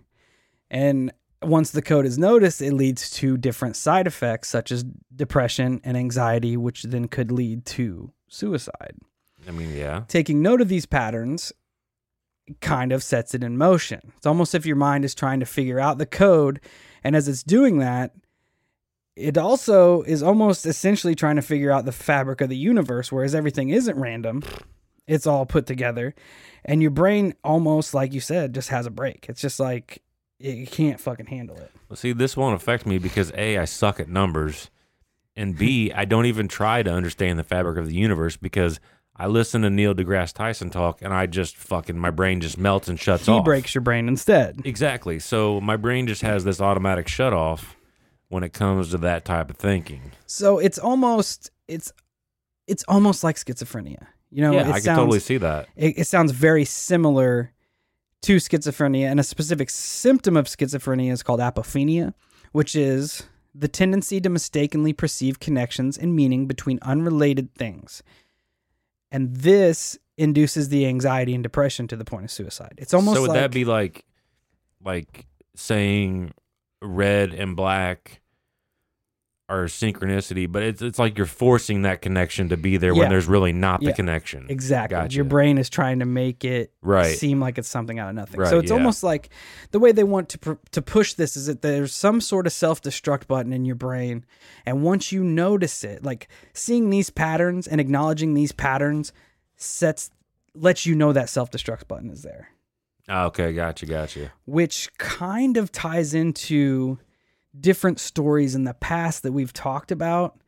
[0.71, 5.81] And once the code is noticed, it leads to different side effects such as depression
[5.85, 8.95] and anxiety, which then could lead to suicide.
[9.47, 10.05] I mean, yeah.
[10.09, 11.53] Taking note of these patterns
[12.61, 14.13] kind of sets it in motion.
[14.17, 16.61] It's almost if your mind is trying to figure out the code,
[17.03, 18.13] and as it's doing that,
[19.17, 23.35] it also is almost essentially trying to figure out the fabric of the universe, whereas
[23.35, 24.43] everything isn't random.
[25.07, 26.15] It's all put together.
[26.65, 29.27] And your brain almost, like you said, just has a break.
[29.29, 30.03] It's just like
[30.39, 31.71] it can't fucking handle it.
[31.89, 34.71] Well, see, this won't affect me because A, I suck at numbers,
[35.35, 38.81] and B, I don't even try to understand the fabric of the universe because
[39.17, 42.89] I listen to Neil deGrasse Tyson talk and I just fucking, my brain just melts
[42.89, 43.41] and shuts He off.
[43.41, 44.61] He breaks your brain instead.
[44.65, 45.19] Exactly.
[45.19, 47.77] So my brain just has this automatic shut off
[48.29, 50.13] when it comes to that type of thinking.
[50.27, 51.93] So it's almost it's
[52.67, 54.07] it's almost like schizophrenia.
[54.31, 55.69] You know, yeah, I can totally see that.
[55.77, 57.53] it, it sounds very similar
[58.23, 62.15] to schizophrenia, and a specific symptom of schizophrenia is called apophenia,
[62.53, 63.25] which is
[63.55, 68.03] the tendency to mistakenly perceive connections and meaning between unrelated things.
[69.11, 72.75] And this induces the anxiety and depression to the point of suicide.
[72.79, 74.05] It's almost so would like that be like,
[74.85, 76.33] like saying
[76.83, 78.21] red and black
[79.49, 82.99] are synchronicity, but it's it's like you're forcing that connection to be there Yeah.
[83.03, 83.93] when there's really not the Yeah.
[83.93, 84.47] connection.
[84.49, 84.97] Exactly.
[84.97, 85.15] Gotcha.
[85.15, 87.17] Your brain is trying to make it Right.
[87.17, 88.41] seem like it's something out of nothing.
[88.41, 88.77] Right, so it's yeah.
[88.77, 89.29] almost like
[89.71, 92.53] the way they want to pr- to push this is that there's some sort of
[92.53, 94.25] self-destruct button in your brain
[94.67, 99.13] and once you notice it, like seeing these patterns and acknowledging these patterns
[99.57, 100.11] sets
[100.55, 102.49] lets you know that self-destruct button is there,
[103.09, 104.33] Ah, okay, gotcha, gotcha.
[104.47, 106.99] which kind of ties into
[107.61, 110.39] different stories in the past that we've talked about.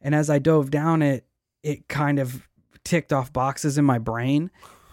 [0.00, 1.26] And as I dove down it,
[1.62, 2.48] it kind of
[2.84, 4.50] ticked off boxes in my brain.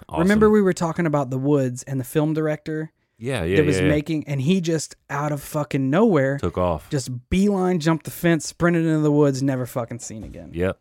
[0.09, 0.21] Awesome.
[0.23, 3.77] Remember we were talking about the woods and the film director Yeah, yeah, that was
[3.77, 3.89] yeah, yeah.
[3.89, 6.89] making and he just out of fucking nowhere took off.
[6.89, 10.51] just beeline jumped the fence, sprinted into the woods, never fucking seen again.
[10.53, 10.79] Yep.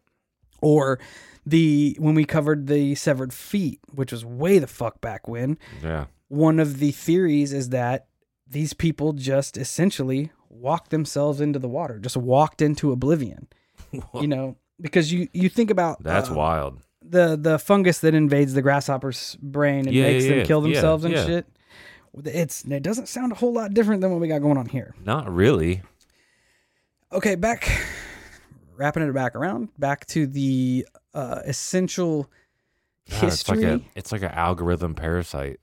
[0.61, 0.99] Or
[1.47, 6.07] the when we covered the severed feet, which was way the fuck back when, Yeah.
[6.29, 8.07] one of the theories is that
[8.47, 13.49] these people just essentially walked themselves into the water, just walked into oblivion.
[14.15, 16.81] You know, because you you think about That's uh, wild.
[17.01, 20.45] the the fungus that invades the grasshopper's brain and Yeah, makes yeah, them yeah.
[20.45, 21.47] kill themselves and shit.
[22.25, 24.95] It's it doesn't sound a whole lot different than what we got going on here.
[25.05, 25.83] Not really.
[27.13, 27.71] Okay, back
[28.77, 32.29] wrapping it back around back to the uh, essential
[33.11, 33.65] God, it's like history.
[33.95, 35.61] a it's like an algorithm parasite.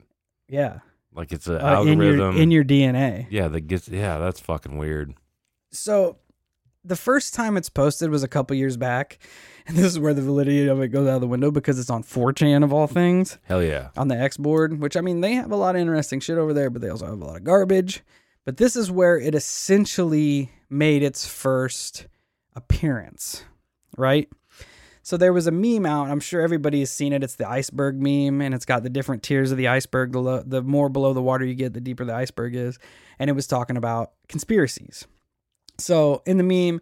[0.48, 0.78] yeah,
[1.14, 2.36] Like it's an uh, in your algorithm.
[2.40, 3.26] in your DNA.
[3.30, 5.14] yeah, that gets yeah, that's fucking weird.
[5.70, 6.18] So
[6.84, 9.18] the first time it's posted was a couple years back,
[9.66, 11.90] and this is where the validity of it goes out of the window because it's
[11.90, 13.88] on 4chan of all things Hell yeah.
[13.96, 16.52] on the X board, which I mean they have a lot of interesting shit over
[16.52, 18.02] there, but they also have a lot of garbage.
[18.44, 22.08] But this is where it essentially made its first
[22.56, 23.44] appearance,
[23.96, 24.28] right?
[25.02, 26.08] So there was a meme out.
[26.10, 27.24] I'm sure everybody has seen it.
[27.24, 30.12] It's the iceberg meme, and it's got the different tiers of the iceberg.
[30.12, 32.78] The lo- the more below the water you get, the deeper the iceberg is.
[33.18, 35.06] And it was talking about conspiracies.
[35.78, 36.80] So in the meme,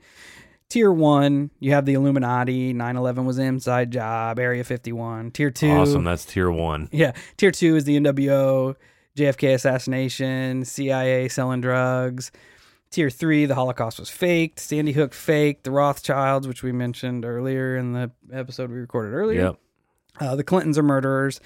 [0.68, 2.74] tier one, you have the Illuminati.
[2.74, 4.38] 9/11 was inside job.
[4.38, 5.30] Area 51.
[5.30, 6.04] Tier two, Awesome.
[6.04, 6.88] That's tier one.
[6.92, 7.12] yeah.
[7.38, 8.76] Tier two is the NWO,
[9.16, 12.30] JFK assassination, CIA selling drugs.
[12.90, 14.58] Tier three, the Holocaust was faked.
[14.58, 15.62] Sandy Hook faked.
[15.62, 19.40] The Rothschilds, which we mentioned earlier in the episode we recorded earlier.
[19.40, 19.56] Yep.
[20.18, 21.40] Uh, the Clintons are murderers.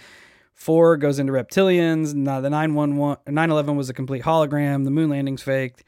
[0.55, 2.15] Four goes into reptilians.
[2.15, 4.85] Now the 911 9/11 was a complete hologram.
[4.85, 5.85] The moon landing's faked.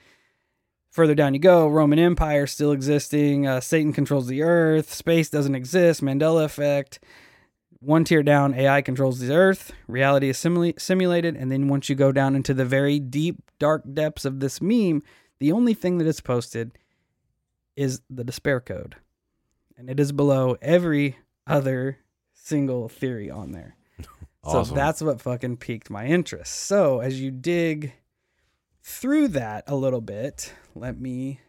[0.91, 3.47] Further down you go, Roman Empire still existing.
[3.47, 4.93] Uh, Satan controls the earth.
[4.93, 6.03] Space doesn't exist.
[6.03, 7.01] Mandela effect.
[7.81, 9.73] One tier down, AI controls the earth.
[9.87, 11.37] Reality is simula- simulated.
[11.37, 15.03] And then once you go down into the very deep, dark depths of this meme,
[15.39, 16.73] the only thing that is posted
[17.77, 18.97] is the despair code.
[19.77, 21.99] And it is below every other
[22.33, 23.77] single theory on there.
[24.49, 26.53] So that's what fucking piqued my interest.
[26.53, 27.95] So as you dig
[28.81, 31.41] through that a little bit, let me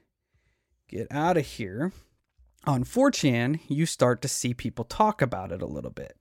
[0.87, 1.93] get out of here.
[2.65, 6.17] On 4chan, you start to see people talk about it a little bit.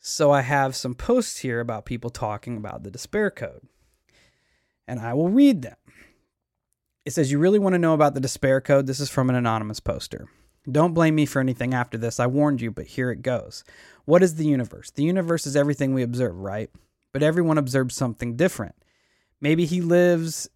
[0.00, 3.68] So I have some posts here about people talking about the despair code.
[4.88, 5.76] And I will read them.
[7.06, 8.88] It says, You really want to know about the despair code?
[8.88, 10.28] This is from an anonymous poster.
[10.70, 12.18] Don't blame me for anything after this.
[12.18, 13.62] I warned you, but here it goes.
[14.04, 14.90] What is the universe?
[14.90, 16.68] The universe is everything we observe, right?
[17.12, 18.74] But everyone observes something different.
[19.40, 20.50] Maybe he lives,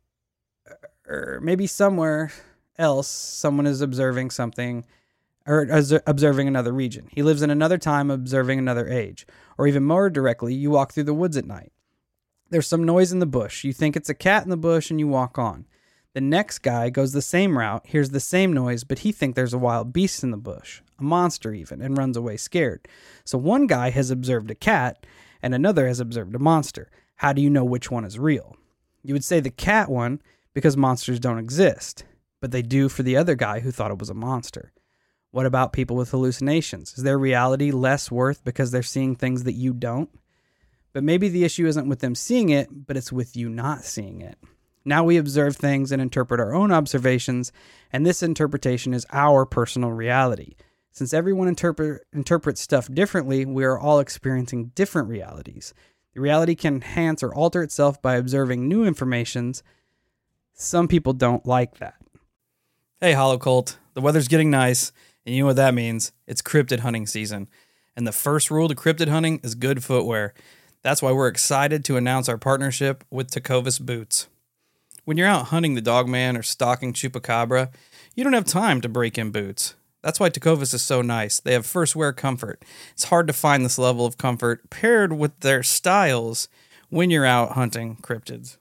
[1.06, 2.32] or maybe somewhere
[2.76, 4.84] else, someone is observing something,
[5.46, 5.68] or
[6.06, 7.06] observing another region.
[7.12, 9.24] He lives in another time, observing another age.
[9.56, 11.72] Or even more directly, you walk through the woods at night.
[12.50, 13.62] There's some noise in the bush.
[13.62, 15.66] You think it's a cat in the bush and you walk on.
[16.12, 19.54] The next guy goes the same route, hears the same noise, but he thinks there's
[19.54, 22.88] a wild beast in the bush, a monster even, and runs away scared.
[23.24, 25.06] So one guy has observed a cat
[25.40, 26.90] and another has observed a monster.
[27.16, 28.56] How do you know which one is real?
[29.04, 30.20] You would say the cat one
[30.52, 32.04] because monsters don't exist,
[32.40, 34.72] but they do for the other guy who thought it was a monster.
[35.30, 36.94] What about people with hallucinations?
[36.96, 40.10] Is their reality less worth because they're seeing things that you don't?
[40.92, 44.22] But maybe the issue isn't with them seeing it, but it's with you not seeing
[44.22, 44.36] it.
[44.84, 47.52] Now we observe things and interpret our own observations,
[47.92, 50.54] and this interpretation is our personal reality.
[50.92, 55.74] Since everyone interpret, interprets stuff differently, we are all experiencing different realities.
[56.14, 59.62] The reality can enhance or alter itself by observing new informations.
[60.54, 61.94] Some people don't like that.
[63.00, 63.78] Hey, Hollow Cult.
[63.94, 64.92] The weather's getting nice,
[65.24, 66.12] and you know what that means?
[66.26, 67.48] It's cryptid hunting season.
[67.96, 70.34] And the first rule to cryptid hunting is good footwear.
[70.82, 74.28] That's why we're excited to announce our partnership with Tecovas Boots.
[75.04, 77.70] When you're out hunting the dogman or stalking chupacabra,
[78.14, 79.74] you don't have time to break in boots.
[80.02, 81.40] That's why Tecovas is so nice.
[81.40, 82.64] They have first wear comfort.
[82.92, 86.48] It's hard to find this level of comfort paired with their styles
[86.88, 88.56] when you're out hunting cryptids.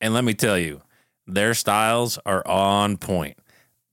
[0.00, 0.82] And let me tell you,
[1.26, 3.38] their styles are on point.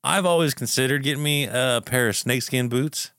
[0.04, 3.12] I've always considered getting me a pair of snakeskin boots,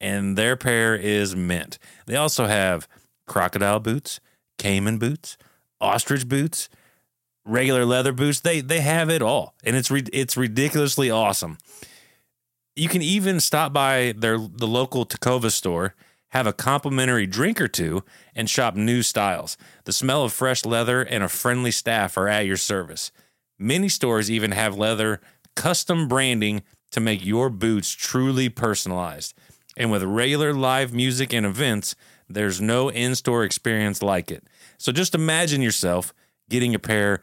[0.00, 1.78] and their pair is mint.
[2.06, 2.86] They also have
[3.26, 4.20] crocodile boots,
[4.58, 5.36] caiman boots,
[5.80, 6.68] ostrich boots,
[7.48, 8.40] regular leather boots.
[8.40, 11.58] They they have it all, and it's re- it's ridiculously awesome.
[12.76, 15.94] You can even stop by their the local Tecovas store,
[16.28, 19.56] have a complimentary drink or two, and shop new styles.
[19.84, 23.10] The smell of fresh leather and a friendly staff are at your service.
[23.58, 25.20] Many stores even have leather
[25.56, 29.34] custom branding to make your boots truly personalized.
[29.76, 31.94] And with regular live music and events,
[32.28, 34.44] there's no in store experience like it.
[34.76, 36.12] So just imagine yourself
[36.48, 37.22] getting a pair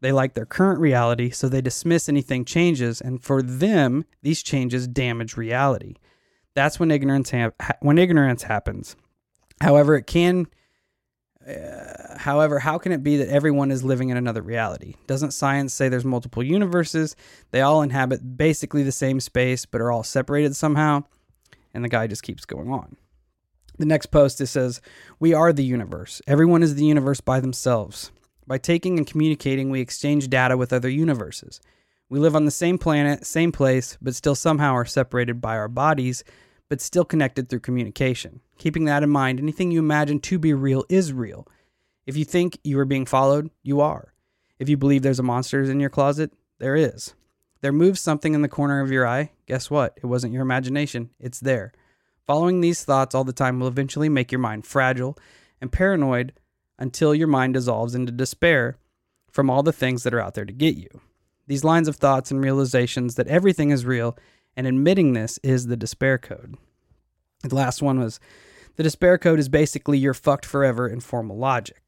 [0.00, 4.86] They like their current reality, so they dismiss anything changes, and for them, these changes
[4.86, 5.94] damage reality.
[6.54, 8.96] That's when ignorance ha- when ignorance happens.
[9.60, 10.46] However, it can
[11.46, 14.94] Uh, however, how can it be that everyone is living in another reality?
[15.06, 17.16] Doesn't science say there's multiple universes?
[17.50, 21.04] They all inhabit basically the same space, but are all separated somehow?
[21.74, 22.96] And the guy just keeps going on.
[23.78, 24.80] The next post it says,
[25.20, 26.22] "We are the universe.
[26.26, 28.10] Everyone is the universe by themselves.
[28.46, 31.60] By taking and communicating, we exchange data with other universes.
[32.10, 35.68] We live on the same planet, same place, but still somehow are separated by our
[35.68, 36.22] bodies,
[36.68, 38.40] but still connected through communication.
[38.58, 41.48] Keeping that in mind, anything you imagine to be real is real.
[42.06, 44.12] If you think you are being followed, you are.
[44.58, 47.14] If you believe there's a monster in your closet, there is.
[47.62, 49.32] There moves something in the corner of your eye.
[49.46, 49.98] Guess what?
[50.02, 51.72] It wasn't your imagination, it's there.
[52.26, 55.18] Following these thoughts all the time will eventually make your mind fragile
[55.60, 56.34] and paranoid
[56.84, 58.76] until your mind dissolves into despair
[59.32, 61.00] from all the things that are out there to get you.
[61.46, 64.18] These lines of thoughts and realizations that everything is real
[64.54, 66.58] and admitting this is the despair code.
[67.42, 68.20] The last one was
[68.76, 71.80] the despair code is basically you're fucked forever in formal logic.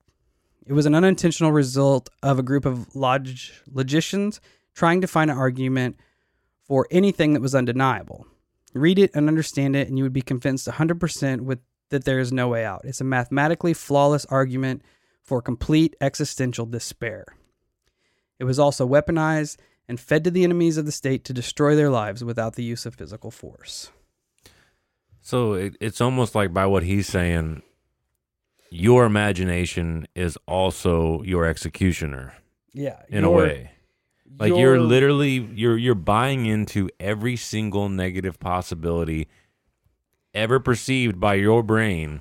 [0.64, 3.28] It was an unintentional result of a group of log-
[3.70, 4.40] logicians
[4.74, 5.97] trying to find an argument
[6.64, 8.26] for anything that was undeniable.
[8.72, 11.61] Read it and understand it, and you would be convinced 100% with
[11.91, 12.82] that there is no way out.
[12.84, 14.82] It's a mathematically flawless argument
[15.22, 17.24] for complete existential despair.
[18.39, 19.57] It was also weaponized
[19.89, 22.87] and fed to the enemies of the state to destroy their lives without the use
[22.87, 23.91] of physical force.
[25.20, 27.62] So it, it's almost like by what he's saying,
[28.70, 32.34] your imagination is also your executioner
[32.72, 33.70] Yeah, in a way.
[34.39, 39.28] Like you're literally you're you're buying into every single negative possibility
[40.37, 42.20] ever perceived by your brain,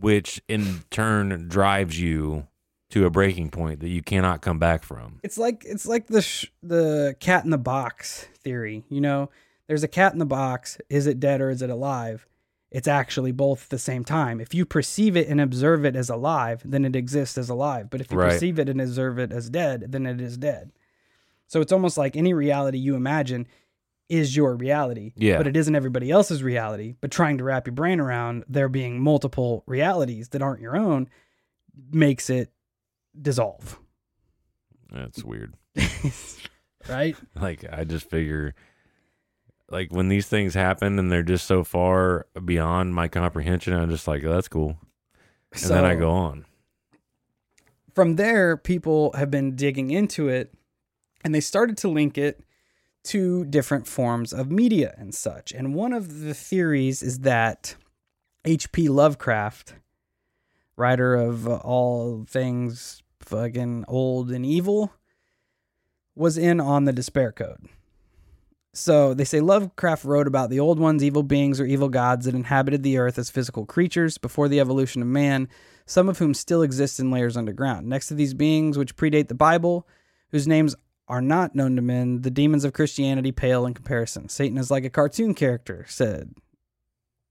[0.00, 2.46] which in turn drives you
[2.90, 5.18] to a breaking point that you cannot come back from.
[5.22, 8.84] It's like it's like the sh- the cat in the box theory.
[8.88, 9.28] You know,
[9.66, 10.78] there's a cat in the box.
[10.88, 12.26] Is it dead or is it alive?
[12.70, 14.40] It's actually both at the same time.
[14.40, 17.90] If you perceive it and observe it as alive, then it exists as alive.
[17.90, 18.32] But if you Right.
[18.32, 20.72] perceive it and observe it as dead, then it is dead.
[21.48, 23.46] So it's almost like any reality you imagine
[24.08, 25.12] is your reality.
[25.16, 25.38] Yeah.
[25.38, 26.96] But it isn't everybody else's reality.
[27.00, 31.08] But trying to wrap your brain around there being multiple realities that aren't your own
[31.90, 32.52] makes it
[33.20, 33.78] dissolve.
[34.90, 35.54] That's weird.
[36.88, 37.16] right?
[37.34, 38.54] Like I just figure
[39.68, 44.06] like when these things happen and they're just so far beyond my comprehension, I'm just
[44.06, 44.78] like, oh, that's cool.
[45.52, 46.44] And then I go on.
[47.94, 50.52] from there, people have been digging into it
[51.24, 52.44] and they started to link it
[53.06, 55.52] to different forms of media and such.
[55.52, 57.76] And one of the theories is that
[58.44, 58.88] H.P.
[58.88, 59.74] Lovecraft,
[60.76, 64.92] writer of all things fucking old and evil,
[66.14, 67.68] was in on the despair code.
[68.72, 72.34] So they say Lovecraft wrote about the old ones, evil beings or evil gods that
[72.34, 75.48] inhabited the earth as physical creatures before the evolution of man,
[75.86, 77.88] some of whom still exist in layers underground.
[77.88, 79.88] Next to these beings, which predate the Bible,
[80.30, 80.76] whose names
[81.08, 84.28] are not known to men, the demons of Christianity pale in comparison.
[84.28, 86.34] Satan is like a cartoon character, said,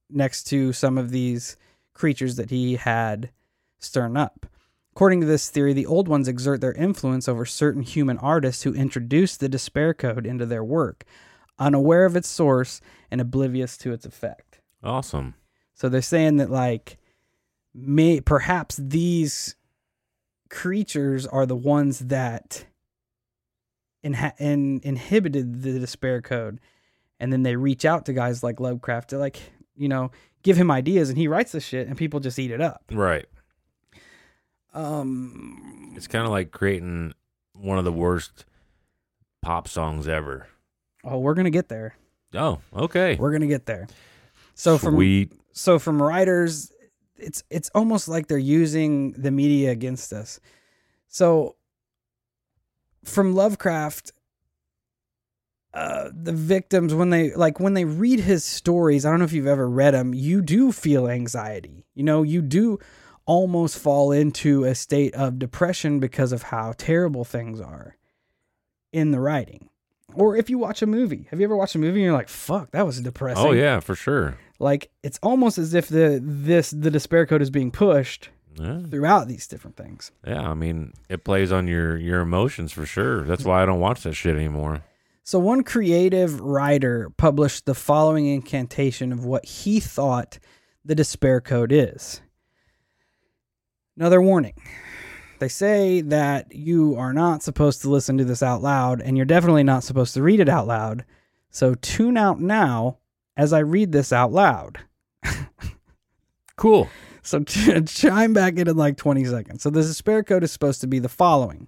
[0.09, 1.57] next to some of these
[1.93, 3.31] creatures that he had
[3.79, 4.45] stirred up.
[4.93, 8.73] According to this theory, the old ones exert their influence over certain human artists who
[8.73, 11.03] introduce the despair code into their work,
[11.59, 12.79] unaware of its source
[13.11, 14.61] and oblivious to its effect.
[14.81, 15.35] Awesome.
[15.73, 16.97] So they're saying that like
[17.73, 19.57] may perhaps these
[20.49, 22.65] creatures are the ones that
[24.05, 26.59] inha- in, inhibited the despair code
[27.19, 29.37] and then they reach out to guys like Lovecraft to like,
[29.75, 30.11] you know,
[30.43, 32.83] give him ideas and he writes the shit and people just eat it up.
[32.91, 33.25] Right.
[34.73, 37.13] Um It's kind of like creating
[37.53, 38.45] one of the worst
[39.41, 40.47] pop songs ever.
[41.03, 41.95] oh, we're going to get there.
[42.33, 43.15] Oh, okay.
[43.15, 43.87] We're going to get there.
[44.55, 45.31] So from Sweet.
[45.53, 46.71] so from writers
[47.17, 50.39] it's it's almost like they're using the media against us
[51.07, 51.55] so
[53.05, 54.11] from lovecraft
[55.73, 59.33] uh the victims when they like when they read his stories i don't know if
[59.33, 61.85] you've ever read them you do feel anxiety.
[61.93, 62.79] You know you do
[63.25, 67.97] almost fall into a state of depression because of how terrible things are
[68.93, 69.69] in the writing.
[70.13, 71.27] Or if you watch a movie.
[71.31, 73.45] Have you ever watched a movie and you're like fuck that was depressing.
[73.45, 74.37] Oh yeah, for sure.
[74.59, 78.81] like it's almost as if the this the despair code is being pushed Yeah.
[78.89, 83.23] throughout these different things Yeah, I mean, it plays on your your emotions for sure.
[83.23, 84.83] That's why I don't watch that shit anymore.
[85.23, 90.39] so one creative writer published the following incantation of what he thought
[90.85, 92.21] the despair code is
[93.97, 94.53] another warning
[95.39, 99.25] they say that you are not supposed to listen to this out loud and you're
[99.25, 101.03] definitely not supposed to read it out loud
[101.49, 102.97] so tune out now
[103.35, 104.79] as i read this out loud
[106.57, 106.87] Cool.
[107.25, 109.63] So ch- chime back in in like 20 seconds.
[109.63, 111.67] So the despair code is supposed to be the following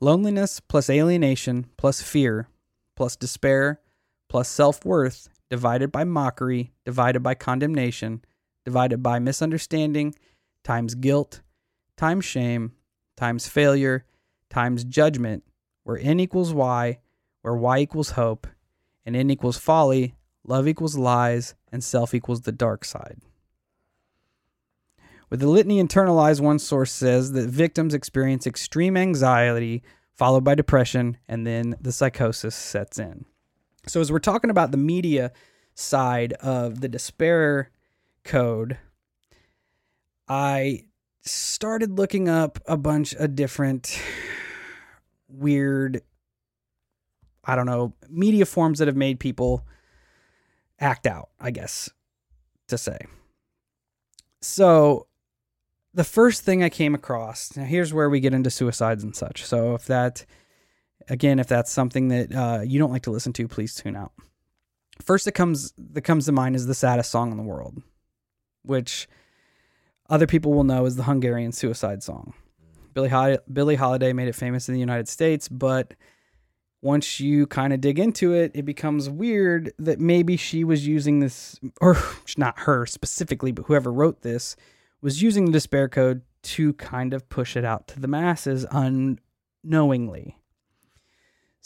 [0.00, 2.48] loneliness plus alienation plus fear
[2.96, 3.80] plus despair
[4.28, 8.22] plus self worth divided by mockery divided by condemnation
[8.66, 10.14] divided by misunderstanding
[10.62, 11.40] times guilt
[11.96, 12.72] times shame
[13.16, 14.04] times failure
[14.50, 15.44] times judgment,
[15.84, 16.98] where n equals y,
[17.42, 18.46] where y equals hope,
[19.04, 20.14] and n equals folly,
[20.44, 23.18] love equals lies, and self equals the dark side.
[25.28, 29.82] With the litany internalized, one source says that victims experience extreme anxiety
[30.16, 33.26] followed by depression, and then the psychosis sets in.
[33.86, 35.32] So, as we're talking about the media
[35.74, 37.70] side of the despair
[38.24, 38.78] code,
[40.26, 40.84] I
[41.20, 44.00] started looking up a bunch of different
[45.28, 46.02] weird,
[47.44, 49.66] I don't know, media forms that have made people
[50.80, 51.90] act out, I guess
[52.68, 52.98] to say.
[54.40, 55.06] So,
[55.96, 59.42] the first thing I came across, now here's where we get into suicides and such.
[59.42, 60.26] So, if that,
[61.08, 64.12] again, if that's something that uh, you don't like to listen to, please tune out.
[65.02, 67.82] First that comes that comes to mind is the saddest song in the world,
[68.62, 69.08] which
[70.10, 72.34] other people will know is the Hungarian suicide song.
[72.92, 75.94] Billie Hol- Holiday made it famous in the United States, but
[76.82, 81.20] once you kind of dig into it, it becomes weird that maybe she was using
[81.20, 81.96] this, or
[82.36, 84.56] not her specifically, but whoever wrote this
[85.00, 90.36] was using the despair code to kind of push it out to the masses unknowingly.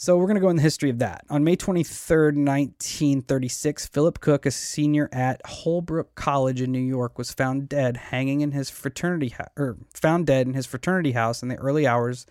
[0.01, 1.25] So we're going to go in the history of that.
[1.29, 7.31] On May 23rd, 1936, Philip Cook, a senior at Holbrook College in New York, was
[7.31, 11.49] found dead hanging in his fraternity ho- or found dead in his fraternity house in
[11.49, 12.25] the early hours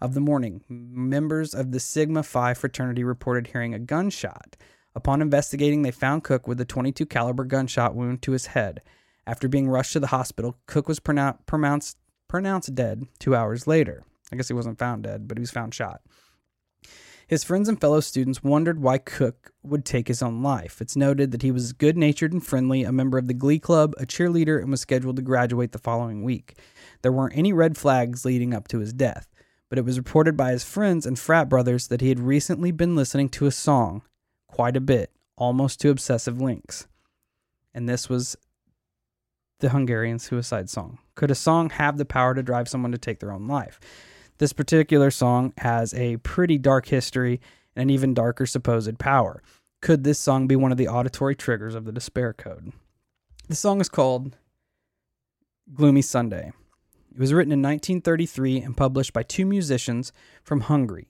[0.00, 0.64] of the morning.
[0.70, 4.56] Members of the Sigma Phi fraternity reported hearing a gunshot.
[4.94, 8.80] Upon investigating, they found Cook with a 22 caliber gunshot wound to his head.
[9.26, 11.96] After being rushed to the hospital, Cook was pronou- pronounced
[12.28, 14.04] pronounced dead 2 hours later.
[14.32, 16.00] I guess he wasn't found dead, but he was found shot.
[17.26, 20.80] His friends and fellow students wondered why Cook would take his own life.
[20.80, 23.94] It's noted that he was good natured and friendly, a member of the Glee Club,
[23.98, 26.58] a cheerleader, and was scheduled to graduate the following week.
[27.02, 29.28] There weren't any red flags leading up to his death,
[29.68, 32.96] but it was reported by his friends and frat brothers that he had recently been
[32.96, 34.02] listening to a song
[34.48, 36.88] quite a bit, almost to obsessive links.
[37.72, 38.36] And this was
[39.60, 40.98] the Hungarian suicide song.
[41.14, 43.78] Could a song have the power to drive someone to take their own life?
[44.38, 47.40] This particular song has a pretty dark history
[47.76, 49.42] and an even darker supposed power.
[49.80, 52.72] Could this song be one of the auditory triggers of the despair code?
[53.48, 54.36] The song is called
[55.72, 56.52] Gloomy Sunday.
[57.12, 61.08] It was written in 1933 and published by two musicians from Hungary.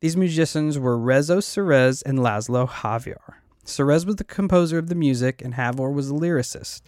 [0.00, 3.34] These musicians were Rezo Seress and Laszlo Havor.
[3.64, 6.82] Seress was the composer of the music, and Havor was the lyricist.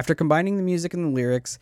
[0.00, 1.58] After combining the music and the lyrics,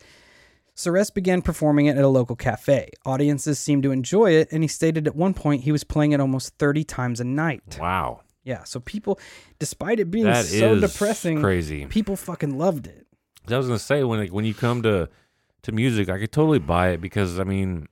[0.73, 2.89] Seress began performing it at a local cafe.
[3.05, 6.21] Audiences seemed to enjoy it, and he stated at one point he was playing it
[6.21, 7.77] almost 30 times a night.
[7.81, 8.21] Wow.
[8.45, 9.19] Yeah, so people,
[9.59, 11.85] despite it being That so depressing, crazy.
[11.87, 13.07] people fucking loved it.
[13.49, 15.09] I was gonna say when like, when you come to
[15.63, 17.87] to music, I could totally buy it because I mean,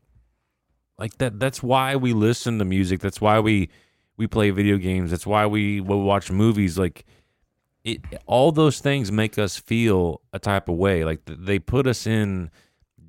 [0.98, 1.42] like that.
[1.42, 3.02] That's why we listen to music.
[3.02, 3.68] That's why we
[4.16, 5.12] we play video games.
[5.12, 6.78] That's why we will watch movies.
[6.78, 7.06] Like
[7.88, 11.04] it, all those things make us feel a type of way.
[11.06, 12.52] Like th- they put us in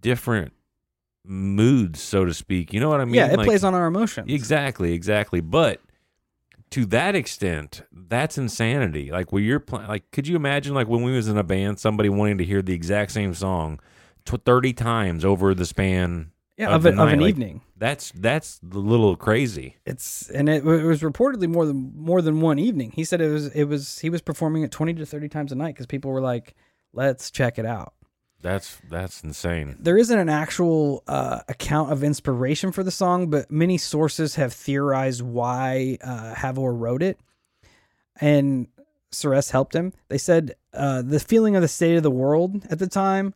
[0.00, 0.52] different
[1.24, 2.72] moods, so to speak.
[2.72, 3.14] You know what I mean?
[3.14, 4.30] yeah, it Like- plays on our emotions.
[4.30, 5.40] Exactly, exactly.
[5.40, 5.80] But
[6.70, 9.10] to that extent, that's insanity.
[9.10, 11.78] Like when you're playing, like, could you imagine like when we was in a band,
[11.78, 13.80] somebody wanting to hear the exact same song
[14.26, 16.30] thirty times over the span?
[16.58, 17.62] Yeah, of of, a, of an like- evening.
[17.76, 19.76] That's that's a little crazy.
[19.86, 22.90] It's and it, it was reportedly more than more than one evening.
[22.90, 25.54] He said it was it was he was performing it twenty to thirty times a
[25.54, 26.56] night because people were like,
[26.92, 27.94] "Let's check it out."
[28.42, 29.76] That's that's insane.
[29.78, 34.52] There isn't an actual uh, account of inspiration for the song, but many sources have
[34.52, 37.20] theorized why uh, Havor wrote it,
[38.20, 38.66] and
[39.12, 39.92] Seress helped him.
[40.08, 43.34] They said uh, the feeling of the state of the world at the time.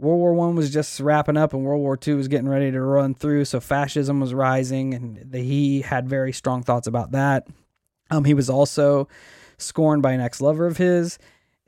[0.00, 2.80] World War One was just wrapping up, and World War Two was getting ready to
[2.80, 3.44] run through.
[3.44, 7.46] So fascism was rising, and the, he had very strong thoughts about that.
[8.10, 9.08] Um, he was also
[9.58, 11.18] scorned by an ex-lover of his,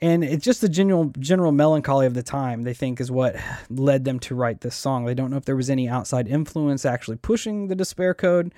[0.00, 2.62] and it's just the general general melancholy of the time.
[2.62, 3.36] They think is what
[3.68, 5.04] led them to write this song.
[5.04, 8.54] They don't know if there was any outside influence actually pushing the despair code,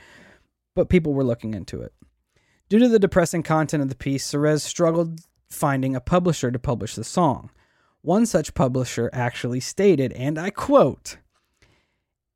[0.76, 1.92] but people were looking into it.
[2.68, 5.20] Due to the depressing content of the piece, Seress struggled
[5.50, 7.50] finding a publisher to publish the song.
[8.05, 11.16] One such publisher actually stated, and I quote,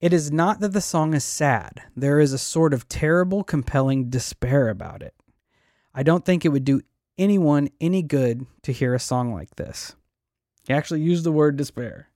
[0.01, 1.83] It is not that the song is sad.
[1.95, 5.12] There is a sort of terrible, compelling despair about it.
[5.95, 6.81] I don't think it would do
[7.19, 9.95] anyone any good to hear a song like this.
[10.66, 12.09] He actually used the word despair.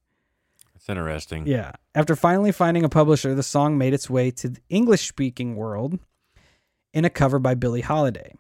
[0.75, 1.47] It's interesting.
[1.47, 1.73] Yeah.
[1.95, 5.99] After finally finding a publisher, the song made its way to the English speaking world
[6.95, 8.33] in a cover by Billie Holiday.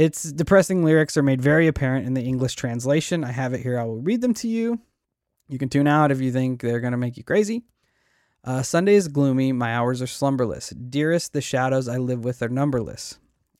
[0.00, 3.22] Its depressing lyrics are made very apparent in the English translation.
[3.22, 3.78] I have it here.
[3.78, 4.80] I will read them to you.
[5.46, 7.64] You can tune out if you think they're going to make you crazy.
[8.42, 10.70] Uh, Sunday is gloomy, my hours are slumberless.
[10.70, 13.18] Dearest, the shadows I live with are numberless.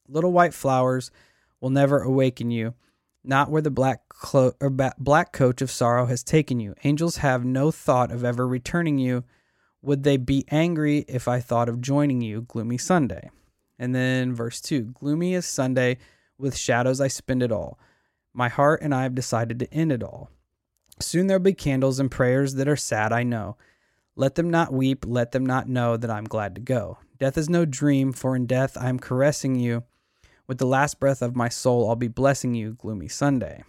[0.09, 1.11] Little white flowers
[1.61, 2.73] will never awaken you,
[3.23, 6.75] not where the black clo- or ba- black coach of sorrow has taken you.
[6.85, 9.25] Angels have no thought of ever returning you.
[9.83, 13.29] Would they be angry if I thought of joining you, gloomy Sunday?
[13.79, 15.99] And then verse 2 Gloomy is Sunday,
[16.41, 17.79] with shadows I spend it all.
[18.33, 20.31] My heart and I have decided to end it all.
[21.01, 23.57] Soon there'll be candles and prayers that are sad, I know.
[24.17, 26.99] Let them not weep, let them not know that I'm glad to go.
[27.19, 29.85] Death is no dream, for in death I am caressing you.
[30.47, 33.63] With the last breath of my soul, I'll be blessing you, gloomy Sunday.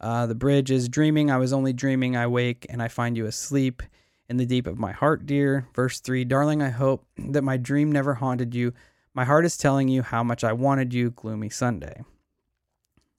[0.00, 3.26] Uh, the bridge is dreaming, I was only dreaming, I wake and I find you
[3.26, 3.82] asleep
[4.28, 5.66] in the deep of my heart, dear.
[5.74, 8.72] Verse 3 Darling, I hope that my dream never haunted you.
[9.14, 12.02] My heart is telling you how much I wanted you, gloomy Sunday.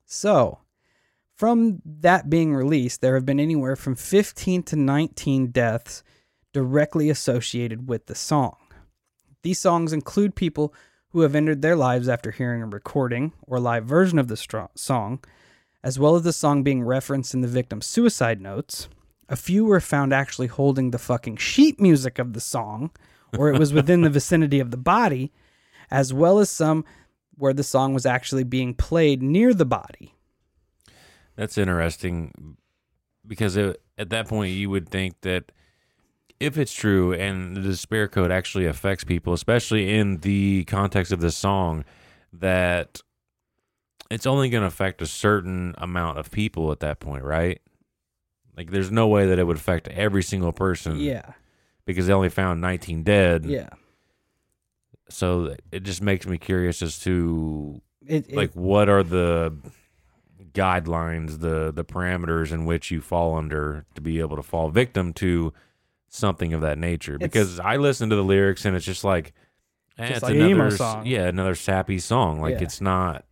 [0.05, 0.59] So,
[1.33, 6.03] from that being released, there have been anywhere from 15 to 19 deaths
[6.53, 8.57] directly associated with the song.
[9.41, 10.73] These songs include people
[11.09, 15.23] who have ended their lives after hearing a recording or live version of the song,
[15.81, 18.89] as well as the song being referenced in the victim's suicide notes.
[19.29, 22.91] A few were found actually holding the fucking sheet music of the song,
[23.37, 25.31] or it was within the vicinity of the body,
[25.91, 26.85] as well as some
[27.37, 30.13] where the song was actually being played near the body.
[31.35, 32.57] That's interesting
[33.27, 35.51] because it, at that point you would think that
[36.39, 41.19] if it's true and the despair code actually affects people, especially in the context of
[41.19, 41.85] this song,
[42.33, 43.01] that
[44.11, 47.61] it's only going to affect a certain amount of people at that point, right?
[48.55, 50.97] Like, there's no way that it would affect every single person.
[50.97, 51.33] Yeah.
[51.85, 53.45] Because they only found 19 dead.
[53.45, 53.69] Yeah.
[55.09, 59.53] So it just makes me curious as to It, it- like what are the
[60.53, 65.13] guidelines, the the parameters in which you fall under to be able to fall victim
[65.13, 65.53] to
[66.07, 67.17] something of that nature.
[67.17, 69.33] Because I listen to the lyrics and it's just like,
[69.97, 71.05] eh, Just it's like another, song.
[71.05, 72.39] yeah, another sappy song.
[72.39, 72.63] Like Yeah.
[72.63, 73.25] it's not.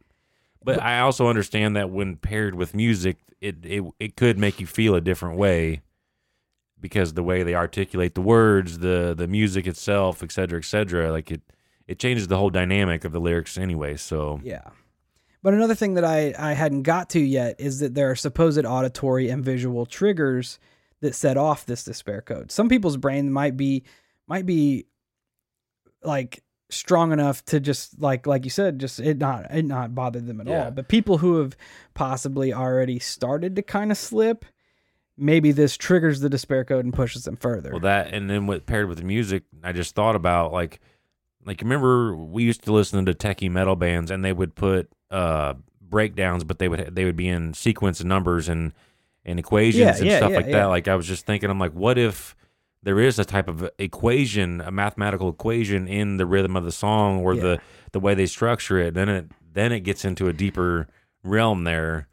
[0.65, 4.67] But, I also understand that when paired with music, it, it it could make you
[4.67, 5.81] feel a different way
[6.79, 11.11] because the way they articulate the words, the the music itself, et cetera, et cetera,
[11.11, 11.41] like it
[11.87, 13.97] it changes the whole dynamic of the lyrics anyway.
[13.97, 14.63] So Yeah.
[15.41, 18.63] But another thing that I, I hadn't got to yet is that there are supposed
[18.65, 20.57] auditory and visual triggers
[21.01, 22.49] that set off this despair code.
[22.49, 23.83] Some people's brain might be
[24.25, 24.85] might be
[26.01, 30.21] like strong enough to just like like you said, just it not it not bother
[30.21, 30.65] them at Yeah.
[30.65, 30.71] all.
[30.71, 31.57] But people who have
[31.93, 34.45] possibly already started to kind of slip,
[35.17, 37.71] maybe this triggers the despair code and pushes them further.
[37.71, 40.79] Well, that and then with paired with the music, I just thought about like,
[41.45, 45.53] like remember we used to listen to techie metal bands, and they would put uh
[45.81, 48.73] breakdowns, but they would they would be in sequence of numbers and
[49.25, 50.65] and equations Yeah, and yeah, stuff yeah, like that.
[50.65, 52.35] Like I was just thinking, I'm like, what if
[52.81, 57.19] there is a type of equation, a mathematical equation in the rhythm of the song
[57.19, 57.59] or the
[57.93, 58.93] the way they structure it?
[58.93, 60.87] Then it then it gets into a deeper
[61.23, 62.07] realm there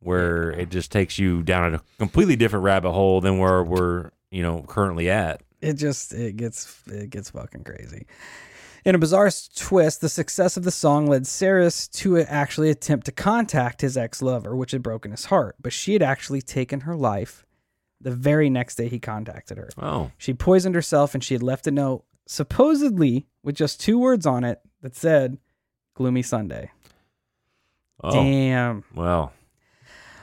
[0.00, 4.42] where it just takes you down a completely different rabbit hole than where we're you
[4.42, 5.42] know currently at.
[5.60, 8.06] it just it gets it gets fucking crazy.
[8.84, 13.12] In a bizarre twist, the success of the song led Seress to actually attempt to
[13.12, 15.54] contact his ex-lover, which had broken his heart.
[15.60, 17.46] But she had actually taken her life
[18.00, 19.70] the very next day he contacted her.
[19.78, 24.26] Oh, She poisoned herself and she had left a note, supposedly with just two words
[24.26, 25.38] on it, that said,
[25.94, 26.72] "Gloomy Sunday."
[28.02, 28.82] oh, Damn.
[28.96, 29.32] well,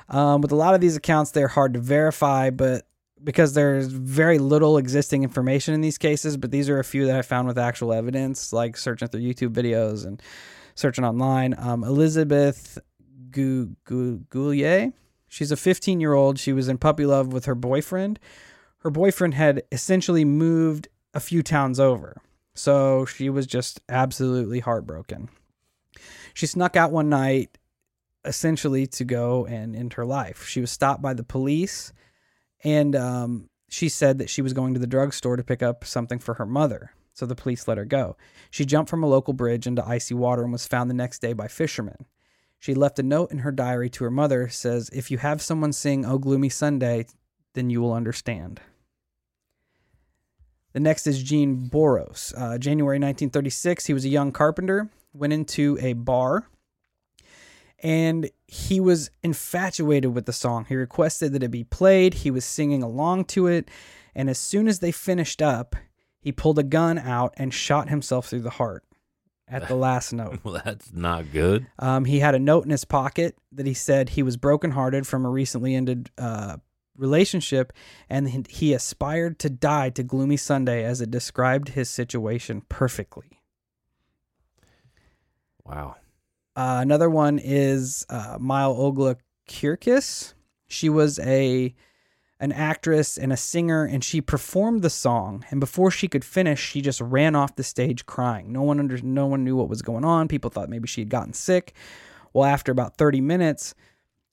[0.09, 2.85] Um, with a lot of these accounts, they're hard to verify, but
[3.23, 7.17] because there's very little existing information in these cases, but these are a few that
[7.17, 10.21] I found with actual evidence, like searching through YouTube videos and
[10.75, 11.55] searching online.
[11.57, 12.77] Um, Elizabeth
[13.31, 14.93] Gu- Gu- Goulier,
[15.27, 16.39] she's a 15 year old.
[16.39, 18.19] She was in puppy love with her boyfriend.
[18.79, 22.21] Her boyfriend had essentially moved a few towns over,
[22.55, 25.29] so she was just absolutely heartbroken.
[26.33, 27.57] She snuck out one night
[28.25, 30.45] essentially to go and end her life.
[30.47, 31.91] She was stopped by the police,
[32.63, 36.19] and um, she said that she was going to the drugstore to pick up something
[36.19, 36.93] for her mother.
[37.13, 38.15] So the police let her go.
[38.49, 41.33] She jumped from a local bridge into icy water and was found the next day
[41.33, 42.05] by fishermen.
[42.59, 45.73] She left a note in her diary to her mother says, "If you have someone
[45.73, 47.07] sing "Oh Gloomy Sunday,"
[47.53, 48.61] then you will understand."
[50.73, 52.33] The next is Gene Boros.
[52.37, 54.89] Uh, January 1936, he was a young carpenter.
[55.13, 56.47] Went into a bar
[57.81, 60.65] And he was infatuated with the song.
[60.65, 62.13] He requested that it be played.
[62.15, 63.69] He was singing along to it.
[64.13, 65.75] And as soon as they finished up,
[66.19, 68.83] he pulled a gun out and shot himself through the heart
[69.47, 70.39] at the last note.
[70.43, 71.67] Well, that's not good.
[71.79, 75.25] Um, he had a note in his pocket that he said he was brokenhearted from
[75.25, 76.57] a recently ended uh,
[76.97, 77.71] relationship,
[78.09, 83.39] and he- he aspired to die to Gloomy Sunday as it described his situation perfectly.
[85.63, 85.95] Wow.
[86.59, 89.15] Uh, another one is uh, Mile Ogla
[89.47, 90.33] Kirkis.
[90.67, 91.73] She was a
[92.41, 95.45] an actress and a singer, and she performed the song.
[95.51, 98.51] And before she could finish, she just ran off the stage crying.
[98.51, 100.27] No one under no one knew what was going on.
[100.27, 101.73] People thought maybe she had gotten sick.
[102.33, 103.73] Well, after about thirty minutes,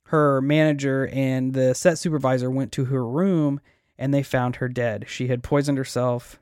[0.07, 3.61] her manager and the set supervisor went to her room,
[3.97, 5.05] and they found her dead.
[5.07, 6.41] She had poisoned herself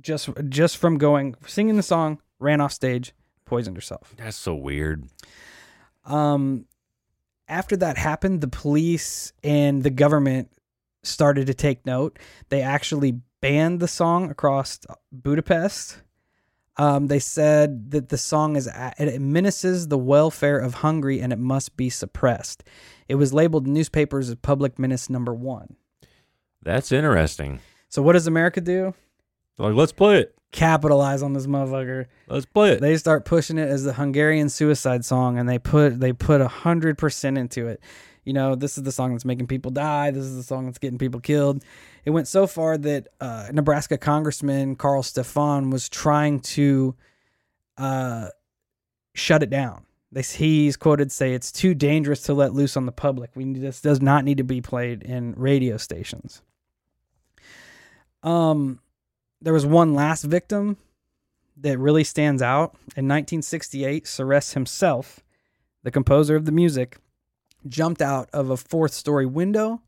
[0.00, 2.22] just just from going singing the song.
[2.38, 3.12] Ran off stage,
[3.44, 4.14] poisoned herself.
[4.16, 5.08] That's so weird.
[6.04, 6.66] Um,
[7.48, 10.50] after that happened, the police and the government
[11.02, 12.18] started to take note.
[12.48, 14.80] They actually banned the song across
[15.10, 15.98] Budapest.
[16.78, 18.68] Um, they said that the song is
[18.98, 22.64] it menaces the welfare of Hungary and it must be suppressed.
[23.08, 25.76] It was labeled in newspapers as public menace number one.
[26.62, 27.60] That's interesting.
[27.88, 28.94] So what does America do?
[29.58, 30.34] Like, let's play it.
[30.52, 32.06] Capitalize on this motherfucker.
[32.28, 32.80] Let's play it.
[32.80, 36.48] they start pushing it as the Hungarian suicide song, and they put they put a
[36.48, 37.80] hundred percent into it.
[38.24, 40.10] You know, this is the song that's making people die.
[40.10, 41.64] This is the song that's getting people killed.
[42.04, 46.94] It went so far that uh, Nebraska Congressman Karl Stefan was trying to
[47.78, 48.28] uh,
[49.14, 49.86] shut it down.
[50.12, 53.30] They, he's quoted say it's too dangerous to let loose on the public.
[53.34, 56.42] We need, this does not need to be played in radio stations.
[58.22, 58.80] Um,
[59.42, 60.76] there was one last victim
[61.56, 62.74] that really stands out.
[62.96, 65.20] In 1968, Seress himself,
[65.82, 66.98] the composer of the music,
[67.66, 69.82] jumped out of a fourth story window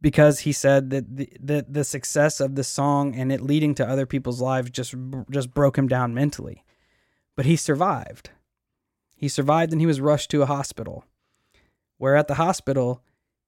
[0.00, 3.88] because he said that the, that the success of the song and it leading to
[3.88, 4.94] other people's lives just
[5.30, 6.64] just broke him down mentally.
[7.36, 8.30] But he survived.
[9.16, 11.04] He survived and he was rushed to a hospital.
[11.98, 13.00] Where at the hospital,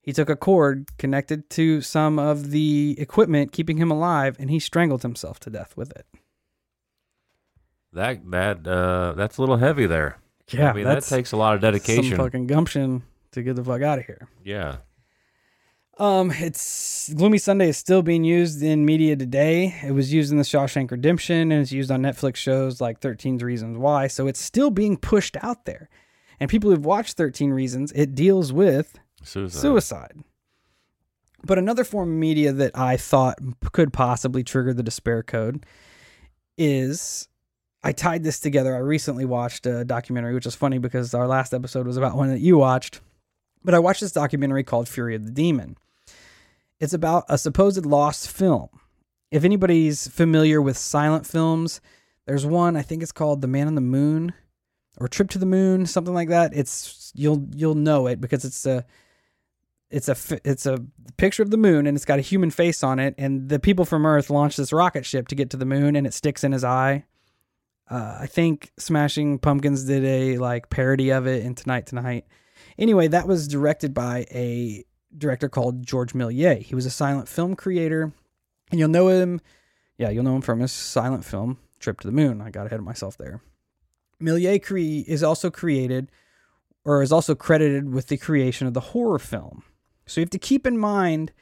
[0.05, 4.59] he took a cord connected to some of the equipment keeping him alive and he
[4.61, 6.07] strangled himself to death with it.
[7.95, 10.19] That that uh that's a little heavy there.
[10.51, 12.05] Yeah, I mean that takes a lot of dedication.
[12.05, 13.03] some fucking gumption
[13.33, 14.29] to get the fuck out of here.
[14.45, 14.77] yeah.
[15.97, 19.77] Um, it's Gloomy Sunday is still being used in media today.
[19.81, 23.39] It was used in the Shawshank Redemption and it's used on Netflix shows like 13
[23.39, 24.09] Reasons Why.
[24.09, 25.89] So it's still being pushed out there.
[26.41, 29.61] And people who've watched 13 Reasons, it deals with Suicide.
[29.61, 30.25] suicide.
[31.45, 33.39] But another form of media that I thought
[33.73, 35.67] could possibly trigger the despair code
[36.57, 37.29] is
[37.83, 38.75] I tied this together.
[38.75, 42.31] I recently watched a documentary, which is funny because our last episode was about one
[42.31, 43.01] that you watched.
[43.63, 45.77] But I watched this documentary called Fury of the Demon.
[46.81, 48.69] It's about a supposed lost film.
[49.31, 51.81] If anybody's familiar with silent films,
[52.27, 54.33] there's one I think it's called The Man on the Moon
[54.99, 56.55] or Trip to the Moon, something like that.
[56.55, 58.85] It's you'll you'll know it because it's a
[59.95, 60.85] it's a it's a
[61.17, 63.85] picture of the moon and it's got a human face on it and the people
[63.85, 66.51] from earth launch this rocket ship to get to the moon and it sticks in
[66.51, 67.05] his eye.
[67.89, 72.27] Uh, i think smashing pumpkins did a like parody of it in tonight tonight.
[72.77, 74.85] Anyway that was directed by a
[75.17, 76.63] director called george Méliès.
[76.63, 78.13] He was a silent film creator.
[78.71, 79.41] And you'll know him
[79.97, 82.41] yeah you'll know him from his silent film trip to the moon.
[82.41, 83.43] I got ahead of myself there.
[84.21, 86.11] Méliès is also created
[86.85, 89.63] or is also credited with the creation of the horror film
[90.07, 91.33] so you have to keep in mind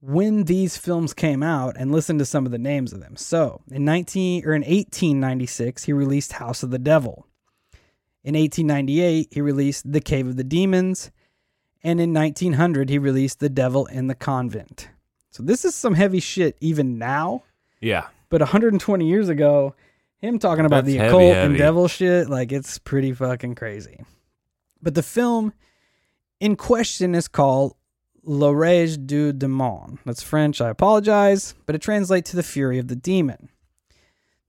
[0.00, 3.16] when these films came out and listen to some of the names of them.
[3.16, 7.26] So in 19 or in 1896, he released House of the Devil.
[8.22, 11.10] In 1898, he released The Cave of the Demons.
[11.82, 14.88] And in 1900, he released The Devil in the Convent.
[15.30, 17.44] So this is some heavy shit even now.
[17.80, 18.06] Yeah.
[18.28, 19.74] But 120 years ago,
[20.18, 24.04] him talking about That's the heavy, occult and devil shit, like it's pretty fucking crazy.
[24.82, 25.52] But the film
[26.40, 27.76] in question is called
[28.26, 29.98] L'Orage du Démon.
[30.04, 33.50] That's French, I apologize, but it translates to the Fury of the Demon.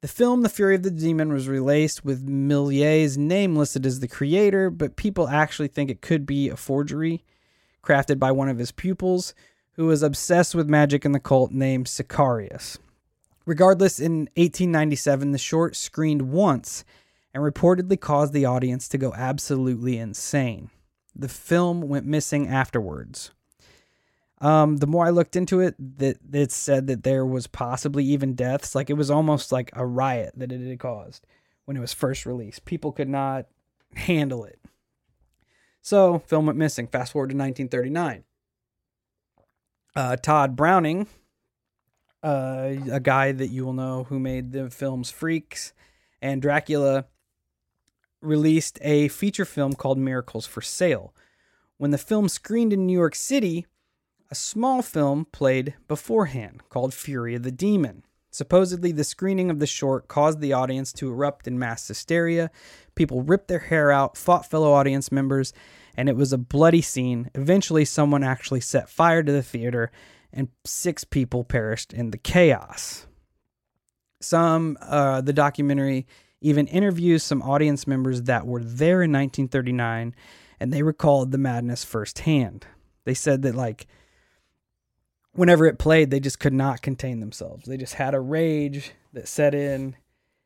[0.01, 4.07] The film The Fury of the Demon was released with Méliès's name listed as the
[4.07, 7.23] creator, but people actually think it could be a forgery
[7.84, 9.34] crafted by one of his pupils
[9.73, 12.78] who was obsessed with magic and the cult named Sicarius.
[13.45, 16.84] Regardless, in 1897, the short screened once
[17.34, 20.71] and reportedly caused the audience to go absolutely insane.
[21.15, 23.32] The film went missing afterwards.
[24.39, 28.35] Um, the more I looked into it, that it said that there was possibly even
[28.35, 28.75] deaths.
[28.75, 31.25] Like it was almost like a riot that it had caused
[31.65, 32.65] when it was first released.
[32.65, 33.47] People could not
[33.95, 34.59] handle it.
[35.81, 36.88] So, film went missing.
[36.88, 38.23] Fast forward to 1939.
[39.95, 41.07] Uh, Tod Browning,
[42.21, 45.73] uh, a guy that you will know who made the films Freaks
[46.21, 47.05] and Dracula,
[48.21, 51.15] released a feature film called Miracles for Sale.
[51.77, 53.65] When the film screened in New York City,
[54.30, 58.03] a small film played beforehand called Fury of the Demon.
[58.30, 62.51] Supposedly, the screening of the short caused the audience to erupt in mass hysteria.
[62.93, 65.53] People ripped their hair out, fought fellow audience members,
[65.95, 67.32] and it was a bloody scene.
[67.34, 69.91] Eventually, someone actually set fire to the theater,
[70.32, 73.07] and six people perished in the chaos.
[74.21, 76.05] Some, uh, the documentary
[76.41, 80.13] even interviews some audience members that were there in 1939,
[80.59, 82.67] and they recalled the madness firsthand.
[83.05, 83.88] They said that, like,
[85.38, 87.65] whenever it played, they just could not contain themselves.
[87.65, 89.95] They just had a rage that set in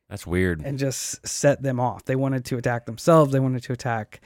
[0.08, 0.62] That's weird.
[0.64, 2.04] and just set them off.
[2.04, 3.32] They wanted to attack themselves.
[3.32, 4.20] They wanted to attack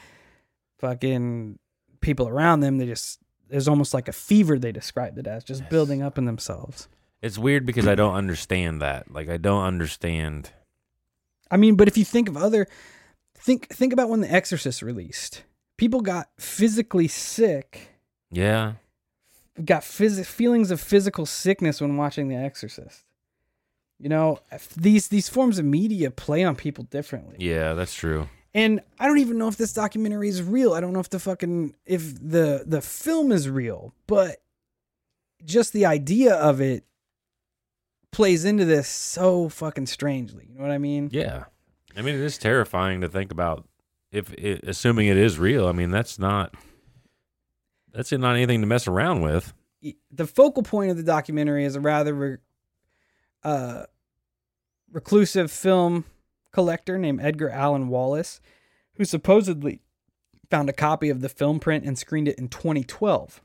[0.79, 1.59] fucking
[2.01, 2.79] people around them.
[2.79, 4.59] They just it was almost like a fever.
[4.59, 5.71] They described it as just Yes.
[5.71, 6.89] building up in themselves.
[7.23, 9.11] It's weird because I don't understand that.
[9.11, 10.51] Like I don't understand.
[11.51, 12.67] I mean, but if you think of other
[13.39, 15.45] think think about when The Exorcist released,
[15.77, 17.91] people got physically sick.
[18.31, 18.75] Yeah.
[19.65, 23.05] Got phys- feelings of physical sickness when watching The Exorcist.
[23.99, 24.41] You know,
[24.77, 27.37] these these forms of media play on people differently.
[27.39, 28.29] Yeah, that's true.
[28.53, 30.75] And I don't even know if this documentary is real.
[30.75, 34.37] I don't know if the fucking if the the film is real, but
[35.45, 36.85] just the idea of it
[38.13, 40.47] plays into this so fucking strangely.
[40.51, 41.11] You know what I mean?
[41.13, 41.45] Yeah.
[41.97, 43.67] I mean, it is terrifying to think about
[44.13, 45.67] if it, assuming it is real.
[45.67, 46.55] I mean, that's not
[47.97, 49.55] that's not anything to mess around with.
[50.11, 52.37] The focal point of the documentary is a rather re-
[53.43, 53.85] uh,
[54.93, 56.05] reclusive film
[56.53, 58.41] collector named Edgar Allan Wallace,
[58.95, 59.81] who supposedly
[60.51, 63.41] found a copy of the film print and screened it in 2012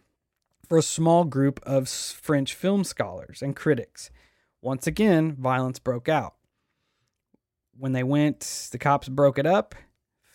[0.67, 4.09] for a small group of French film scholars and critics.
[4.61, 6.35] Once again, violence broke out.
[7.77, 9.75] When they went, the cops broke it up.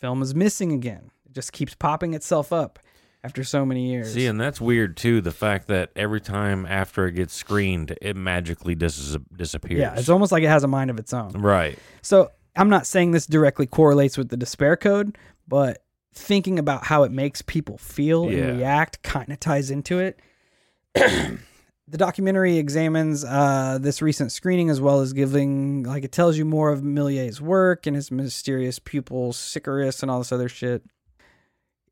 [0.00, 1.10] Film is missing again.
[1.26, 2.78] It just keeps popping itself up
[3.26, 4.14] after so many years.
[4.14, 5.20] See, and that's weird too.
[5.20, 9.78] The fact that every time after it gets screened, it magically dis- disappears.
[9.80, 11.32] yeah, it's almost like it has a mind of its own.
[11.32, 11.78] right.
[12.02, 15.82] So I'm not saying this directly correlates with the despair code, but
[16.14, 18.38] thinking about how it makes people feel Yeah.
[18.38, 20.18] and react kind of ties into it.
[20.94, 26.44] the documentary examines uh, this recent screening as well as giving, like, it tells you
[26.44, 30.82] more of Méliès's work and his mysterious pupil, Sicarius, and all this other shit.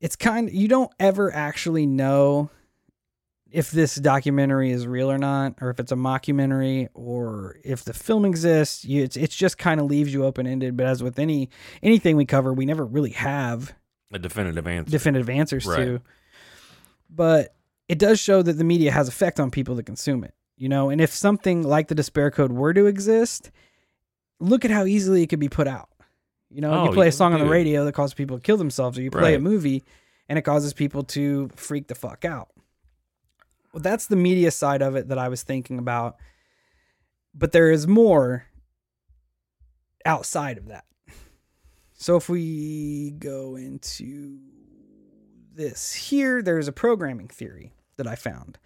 [0.01, 2.49] It's kind you don't ever actually know
[3.51, 7.93] if this documentary is real or not, or if it's a mockumentary, or if the
[7.93, 8.83] film exists.
[8.83, 10.75] You, it's it's just kind of leaves you open ended.
[10.75, 11.49] But as with any
[11.81, 13.73] anything we cover, we never really have
[14.11, 14.91] A definitive answer.
[14.91, 15.85] definitive answers Right.
[15.85, 16.01] to.
[17.09, 17.55] But
[17.87, 20.33] it does show that the media has effect on people that consume it.
[20.57, 23.51] You know, and if something like the despair code were to exist,
[24.39, 25.89] look at how easily it could be put out.
[26.55, 28.55] You know, you Oh, play a song on the radio that causes people to kill
[28.55, 29.83] themselves, or you play a movie
[30.29, 32.47] and it causes people to freak the fuck out.
[33.73, 36.15] Well, that's the media side of it that I was thinking about.
[37.33, 38.45] But there is more
[40.05, 40.85] outside of that.
[41.91, 44.39] So if we go into
[45.53, 48.57] this here, there's a programming theory that I found.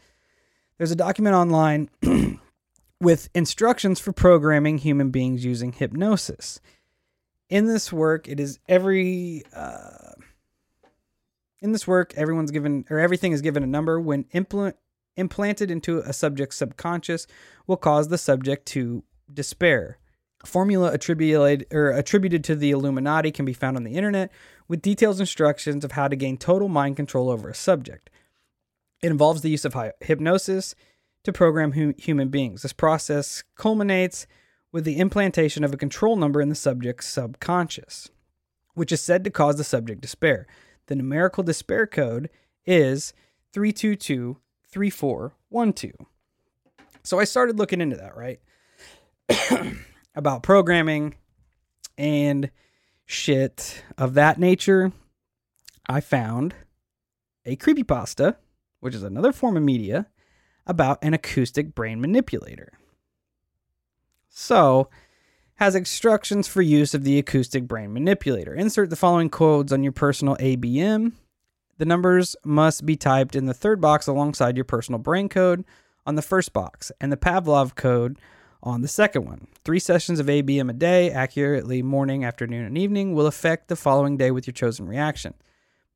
[0.77, 1.89] There's a document online
[3.01, 6.59] with instructions for programming human beings using hypnosis.
[7.49, 10.13] In this work, it is every uh,
[11.61, 14.75] in this work, everyone's given or everything is given a number when implant
[15.17, 17.27] implanted into a subject's subconscious
[17.67, 19.97] will cause the subject to despair.
[20.41, 24.31] A formula attributed or attributed to the Illuminati can be found on the internet
[24.69, 28.09] with detailed instructions of how to gain total mind control over a subject.
[29.01, 30.75] It involves the use of hy- hypnosis
[31.25, 32.61] to program hu- human beings.
[32.61, 34.25] This process culminates
[34.71, 38.09] with the implantation of a control number in the subject's subconscious,
[38.73, 40.47] which is said to cause the subject despair.
[40.87, 42.29] The numerical despair code
[42.65, 43.13] is
[43.53, 45.93] 3223412.
[47.03, 48.39] So I started looking into that, right?
[50.15, 51.15] About programming
[51.97, 52.51] and
[53.05, 54.91] shit of that nature.
[55.87, 56.53] I found
[57.45, 58.35] a creepypasta,
[58.79, 60.05] which is another form of media,
[60.67, 62.78] about an acoustic brain manipulator.
[64.29, 64.89] So,
[65.55, 68.55] has instructions for use of the acoustic brain manipulator.
[68.55, 71.11] Insert the following codes on your personal ABM.
[71.77, 75.65] The numbers must be typed in the third box alongside your personal brain code
[76.05, 78.17] on the first box, and the Pavlov code
[78.63, 79.47] on the second one.
[79.63, 84.17] Three sessions of ABM a day, accurately morning, afternoon, and evening, will affect the following
[84.17, 85.33] day with your chosen reaction.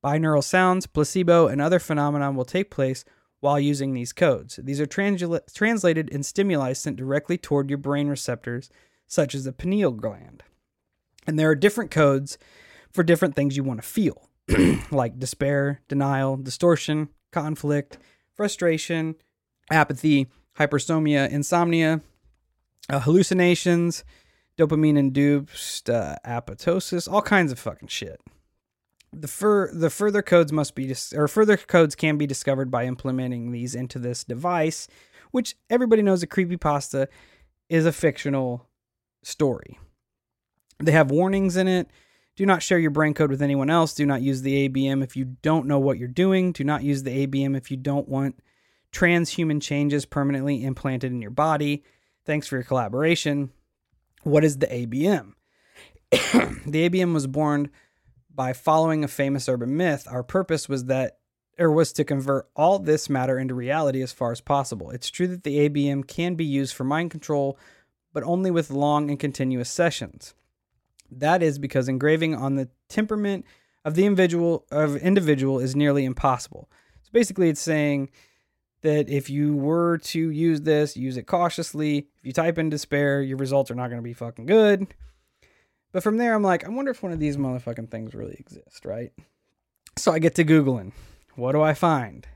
[0.04, 3.04] Binaural sounds, placebo, and other phenomena will take place
[3.44, 4.58] while using these codes.
[4.62, 8.70] These are transla- translated in stimuli sent directly toward your brain receptors,
[9.06, 10.42] such as the pineal gland.
[11.26, 12.38] And there are different codes
[12.90, 14.30] for different things you want to feel,
[14.90, 17.98] like despair, denial, distortion, conflict,
[18.32, 19.14] frustration,
[19.70, 20.26] apathy,
[20.58, 22.00] hypersomnia, insomnia,
[22.88, 24.04] uh, hallucinations,
[24.56, 28.22] dopamine induced uh, apoptosis, all kinds of fucking shit.
[29.20, 32.86] The fur the further codes must be dis- or further codes can be discovered by
[32.86, 34.88] implementing these into this device,
[35.30, 37.08] which everybody knows a creepy pasta
[37.68, 38.68] is a fictional
[39.22, 39.78] story.
[40.82, 41.88] They have warnings in it.
[42.36, 43.94] Do not share your brain code with anyone else.
[43.94, 46.52] Do not use the ABM if you don't know what you're doing.
[46.52, 48.40] Do not use the ABM if you don't want
[48.92, 51.84] transhuman changes permanently implanted in your body.
[52.26, 53.50] Thanks for your collaboration.
[54.22, 55.34] What is the ABM?
[56.10, 57.70] the ABM was born
[58.34, 60.06] by following a famous urban myth.
[60.10, 61.18] Our purpose was that
[61.58, 64.90] or was to convert all this matter into reality as far as possible.
[64.90, 67.56] It's true that the ABM can be used for mind control,
[68.12, 70.34] but only with long and continuous sessions.
[71.10, 73.44] That is because engraving on the temperament
[73.84, 76.68] of the individual of individual is nearly impossible.
[77.02, 78.10] So basically it's saying
[78.82, 82.08] that if you were to use this, use it cautiously.
[82.18, 84.88] If you type in despair, your results are not going to be fucking good.
[85.94, 88.84] But from there, I'm like, I wonder if one of these motherfucking things really exist,
[88.84, 89.12] right?
[89.96, 90.90] So I get to Googling.
[91.36, 92.26] What do I find?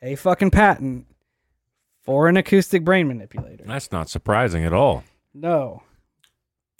[0.00, 1.06] A fucking patent
[2.04, 3.64] for an acoustic brain manipulator.
[3.66, 5.02] That's not surprising at all.
[5.34, 5.82] No.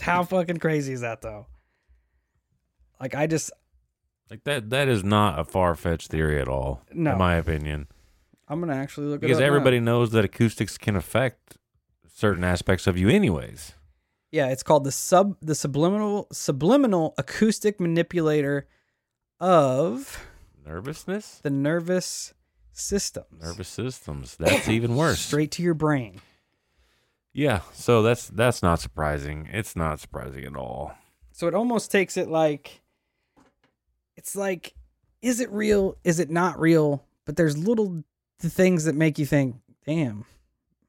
[0.01, 1.47] How fucking crazy is that, though?
[3.01, 3.51] Like, I just,
[4.31, 7.13] Like that that is not a far fetched theory at all, No.
[7.13, 7.89] in my opinion.
[8.47, 9.47] I'm going to actually look Because it up.
[9.47, 9.47] now.
[9.49, 11.57] everybody knows that acoustics can affect
[12.15, 13.75] certain aspects of you anyways.
[14.33, 18.69] Yeah, it's called the sub the subliminal subliminal acoustic manipulator
[19.41, 20.25] of
[20.67, 21.41] Nervousness?
[21.43, 22.33] the nervous
[22.73, 23.43] systems.
[23.43, 24.37] Nervous systems.
[24.37, 25.21] That's even worse.
[25.21, 26.21] Straight to your brain.
[27.33, 29.49] Yeah, so that's that's not surprising.
[29.53, 30.93] It's not surprising at all.
[31.33, 32.83] So it almost takes it like
[34.17, 34.75] it's like
[35.23, 35.97] is it real?
[36.05, 37.05] Is it not real?
[37.25, 38.03] But there's little
[38.41, 39.57] th- things that make you think,
[39.87, 40.25] "Damn,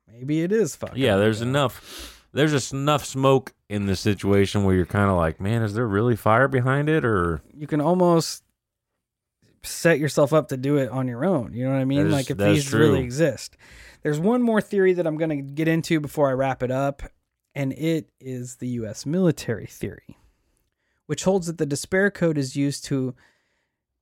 [0.07, 4.63] maybe it is fucking." Yeah, there's real." enough there's just enough smoke in the situation
[4.63, 7.81] where you're kind of like, man, is there really fire behind it or You can
[7.81, 8.43] almost
[9.63, 11.53] set yourself up to do it on your own.
[11.53, 12.07] You know what I mean?
[12.07, 13.57] Is- like if these really exist.
[14.03, 17.03] There's one more theory that I'm going to get into before I wrap it up,
[17.53, 19.05] and it is the U.S.
[19.05, 20.17] military theory,
[21.05, 23.13] which holds that the despair code is used to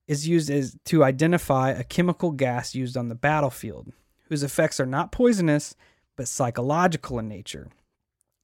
[0.08, 3.92] is used as to identify a chemical gas used on the battlefield,
[4.30, 5.76] whose effects are not poisonous
[6.16, 7.68] but psychological in nature.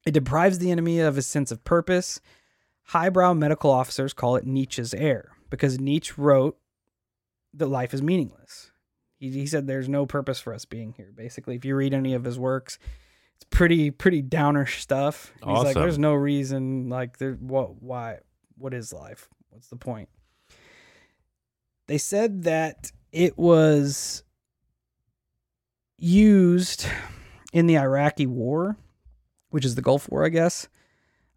[0.05, 2.21] It deprives the enemy of his sense of purpose.
[2.89, 6.57] Highbrow medical officers call it Nietzsche's air because Nietzsche wrote
[7.53, 8.71] that life is meaningless.
[9.17, 11.11] He, he said there's no purpose for us being here.
[11.15, 12.77] Basically, if you read any of his works,
[13.35, 15.33] it's pretty pretty downer stuff.
[15.43, 16.89] He's like, there's no reason.
[16.89, 18.19] Like, there what why
[18.57, 19.29] what is life?
[19.49, 20.09] What's the point?
[21.87, 24.23] They said that it was
[25.97, 26.87] used
[27.53, 28.77] in the Iraqi war,
[29.55, 30.67] which is the Gulf War, I guess.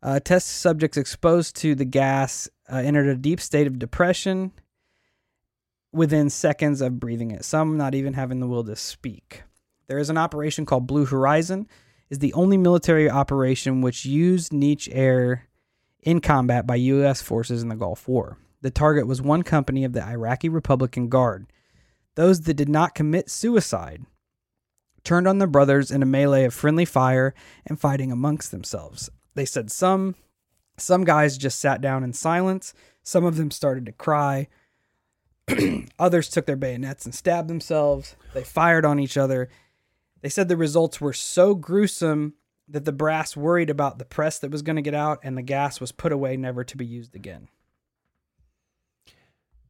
[0.03, 4.51] Uh, test subjects exposed to the gas uh, entered a deep state of depression
[5.93, 7.45] within seconds of breathing it.
[7.45, 9.45] Some not even having the will to speak.
[9.87, 11.69] There is an operation called Blue Horizon.
[12.11, 15.47] Is the only military operation which used Nietzsche air
[16.03, 17.23] in combat by U.S.
[17.23, 18.37] forces in the Gulf War.
[18.63, 21.47] The target was one company of the Iraqi Republican Guard.
[22.17, 24.07] Those that did not commit suicide
[25.09, 27.33] turned on their brothers in a melee of friendly fire
[27.65, 29.09] and fighting amongst themselves.
[29.35, 30.17] They said some
[30.77, 34.49] some guys just sat down in silence, some of them started to cry.
[35.99, 38.17] Others took their bayonets and stabbed themselves.
[38.35, 39.49] They fired on each other.
[40.21, 42.35] They said the results were so gruesome
[42.69, 45.43] that the brass worried about the press that was going to get out and the
[45.43, 47.49] gas was put away never to be used again.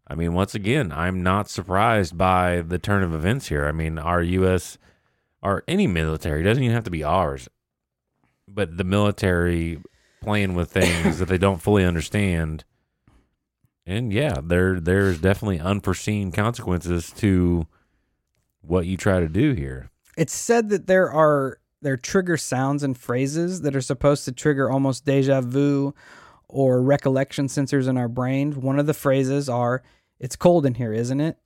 [0.05, 3.67] I mean, once again, I'm not surprised by the turn of events here.
[3.67, 4.79] I mean, our U.S.
[5.43, 7.49] or any military doesn't even have to be ours,
[8.47, 9.81] but the military
[10.21, 12.65] playing with things that they don't fully understand.
[13.87, 17.67] And yeah, there there's definitely unforeseen consequences to
[18.61, 19.91] what you try to do here.
[20.17, 24.71] It's said that there are there trigger sounds and phrases that are supposed to trigger
[24.71, 25.95] almost deja vu
[26.49, 28.61] or recollection sensors in our brain.
[28.61, 29.83] One of the phrases are
[30.19, 31.39] "It's cold in here, isn't it?"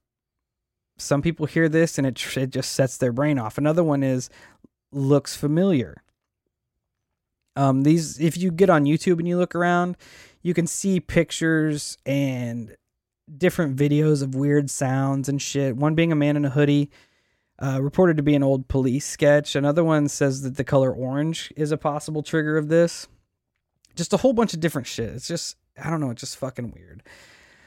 [0.99, 3.59] Some people hear this and it it just sets their brain off.
[3.59, 4.31] Another one is
[4.93, 6.03] "Looks familiar."
[7.55, 9.97] Um, these, if you get on YouTube and you look around,
[10.43, 12.75] you can see pictures and
[13.37, 15.77] different videos of weird sounds and shit.
[15.77, 16.91] One being a man in a hoodie,
[17.63, 19.55] uh, reported to be an old police sketch.
[19.55, 23.07] Another one says that the color orange is a possible trigger of this.
[23.95, 25.11] Just a whole bunch of different shit.
[25.11, 27.03] It's just, I don't know, it's just fucking weird.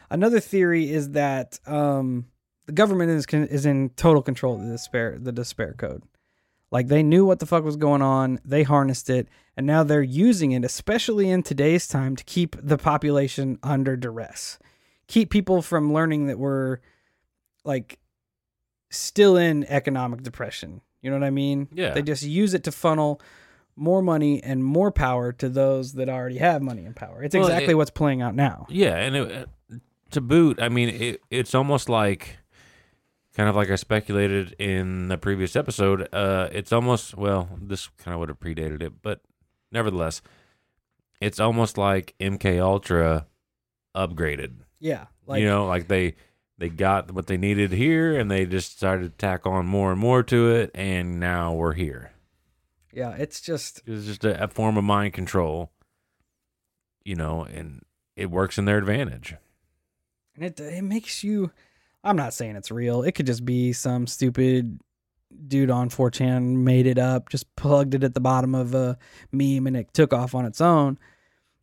[0.10, 2.26] Another theory is that um,
[2.66, 6.04] the government is con- is in total control of the despair the despair code.
[6.72, 10.02] Like they knew what the fuck was going on, they harnessed it, and now they're
[10.02, 14.60] using it, especially in today's time, to keep the population under duress,
[15.08, 16.80] keep people from learning that we're
[17.64, 18.00] like
[18.90, 20.82] still in economic depression.
[21.02, 21.68] You know what I mean?
[21.72, 21.94] Yeah.
[21.94, 23.22] They just use it to funnel
[23.76, 27.22] more money and more power to those that already have money and power.
[27.24, 28.66] It's Well, exactly it- what's playing out now.
[28.70, 29.32] Yeah, and it,
[29.72, 29.76] uh,
[30.12, 32.38] to boot, I mean, it, it's almost like,
[33.36, 36.08] kind of like I speculated in the previous episode.
[36.14, 39.22] Uh, it's almost well, this kind of would have predated it, but
[39.72, 40.22] nevertheless,
[41.22, 43.28] it's almost like MK Ultra
[43.96, 44.56] upgraded.
[44.80, 45.06] Yeah.
[45.26, 46.16] Like you know, like they
[46.58, 50.00] they got what they needed here, and they just started to tack on more and
[50.00, 52.12] more to it, and now we're here.
[52.94, 55.72] yeah, it's just It's just a, a form of mind control,
[57.04, 57.82] you know, and
[58.16, 59.36] it works in their advantage.
[60.36, 61.52] and it it makes you
[62.06, 63.02] I'm not saying it's real.
[63.02, 64.80] It could just be some stupid
[65.48, 68.98] dude on 4chan made it up, just plugged it at the bottom of a
[69.32, 70.98] meme and it took off on its own.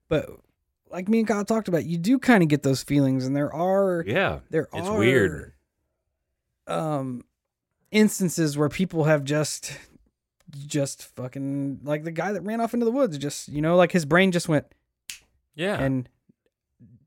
[0.09, 0.29] But
[0.91, 3.55] like me and Kyle talked about, you do kind of get those feelings and there
[3.55, 5.53] are Yeah, there it's are weird.
[6.67, 7.25] um
[7.91, 9.79] instances where people have just
[10.67, 13.93] just fucking like the guy that ran off into the woods just you know like
[13.93, 14.67] his brain just went
[15.55, 15.81] yeah.
[15.81, 16.09] and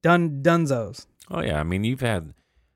[0.02, 2.34] done dunzos oh yeah, I mean, you've had.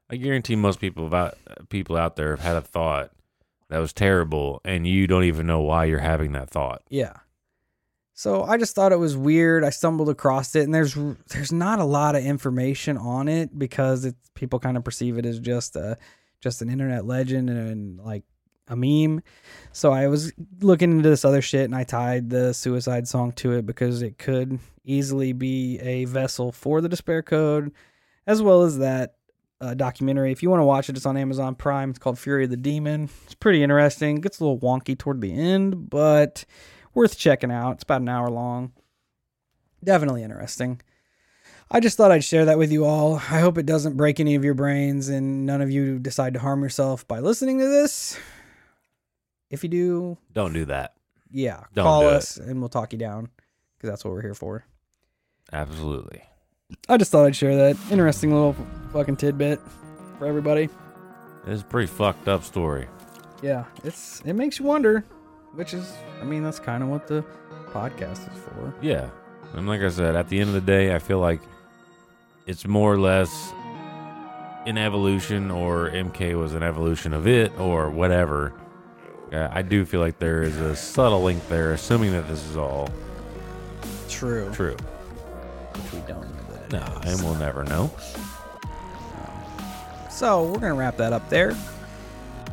[0.10, 1.38] I guarantee most people about
[1.70, 3.12] people out there have had a thought
[3.70, 6.82] that was terrible, and you don't even know why you're having that thought.
[6.89, 7.14] Yeah.
[8.14, 9.64] So I just thought it was weird.
[9.64, 10.97] I stumbled across it, and there's
[11.28, 15.26] there's not a lot of information on it because it's people kind of perceive it
[15.26, 15.97] as just a
[16.41, 18.24] just an internet legend and like
[18.68, 19.22] a meme.
[19.72, 23.53] So I was looking into this other shit, and I tied the suicide song to
[23.53, 27.72] it because it could easily be a vessel for the despair code,
[28.26, 29.16] as well as that
[29.62, 30.32] uh, documentary.
[30.32, 31.89] If you want to watch it, it's on Amazon Prime.
[31.89, 33.10] It's called Fury of the Demon.
[33.26, 34.18] It's pretty interesting.
[34.18, 36.45] It gets a little wonky toward the end, but
[36.93, 37.74] worth checking out.
[37.74, 38.72] It's about an hour long.
[39.84, 40.82] Definitely interesting.
[41.71, 43.16] I just thought I'd share that with you all.
[43.17, 46.39] I hope it doesn't break any of your brains and none of you decide to
[46.39, 48.17] harm yourself by listening to this.
[49.51, 50.93] If you do, Don't do that.
[51.32, 52.13] yeah, Don't call do it.
[52.13, 53.29] us and we'll talk you down
[53.78, 54.66] because that's what we're here for.
[55.54, 56.24] Absolutely.
[56.87, 58.55] I just thought I'd share that interesting little
[58.93, 59.59] fucking tidbit
[60.17, 60.70] for everybody.
[61.47, 62.87] It's a pretty fucked up story.
[63.41, 65.04] Yeah, it's it makes you wonder,
[65.54, 65.91] which is
[66.21, 67.24] I mean that's kind of what the
[67.67, 68.74] podcast is for.
[68.82, 69.09] Yeah.
[69.54, 71.41] And like I said, at the end of the day, I feel like
[72.46, 73.51] it's more or less
[74.66, 78.54] an evolution, or MK was an evolution of it, or whatever.
[79.32, 82.58] Uh, I do feel like there is a subtle link there, assuming that this is
[82.58, 82.89] all
[84.08, 84.51] True.
[84.54, 84.75] true.
[84.75, 86.38] Which we don't know that it
[86.71, 87.91] No, and we'll never know.
[90.09, 91.54] So we're gonna wrap that up there.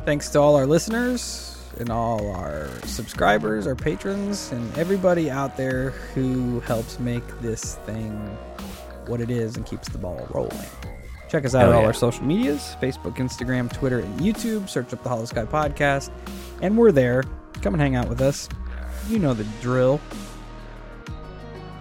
[0.05, 5.91] Thanks to all our listeners and all our subscribers, our patrons, and everybody out there
[6.13, 8.11] who helps make this thing
[9.05, 10.57] what it is and keeps the ball rolling.
[11.29, 11.87] Check us out Hell on all yeah.
[11.87, 14.69] our social medias Facebook, Instagram, Twitter, and YouTube.
[14.69, 16.09] Search up the Holosky Podcast.
[16.61, 17.23] And we're there.
[17.61, 18.47] Come and hang out with us.
[19.09, 19.99] You know the drill.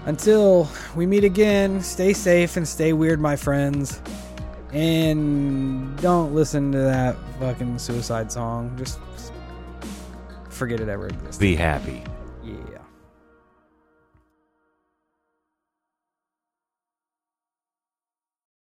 [0.06, 4.00] Until we meet again, stay safe and stay weird, my friends.
[4.72, 8.72] And don't listen to that fucking suicide song.
[8.78, 9.00] Just
[10.48, 11.40] forget it ever existed.
[11.40, 12.02] Be happy.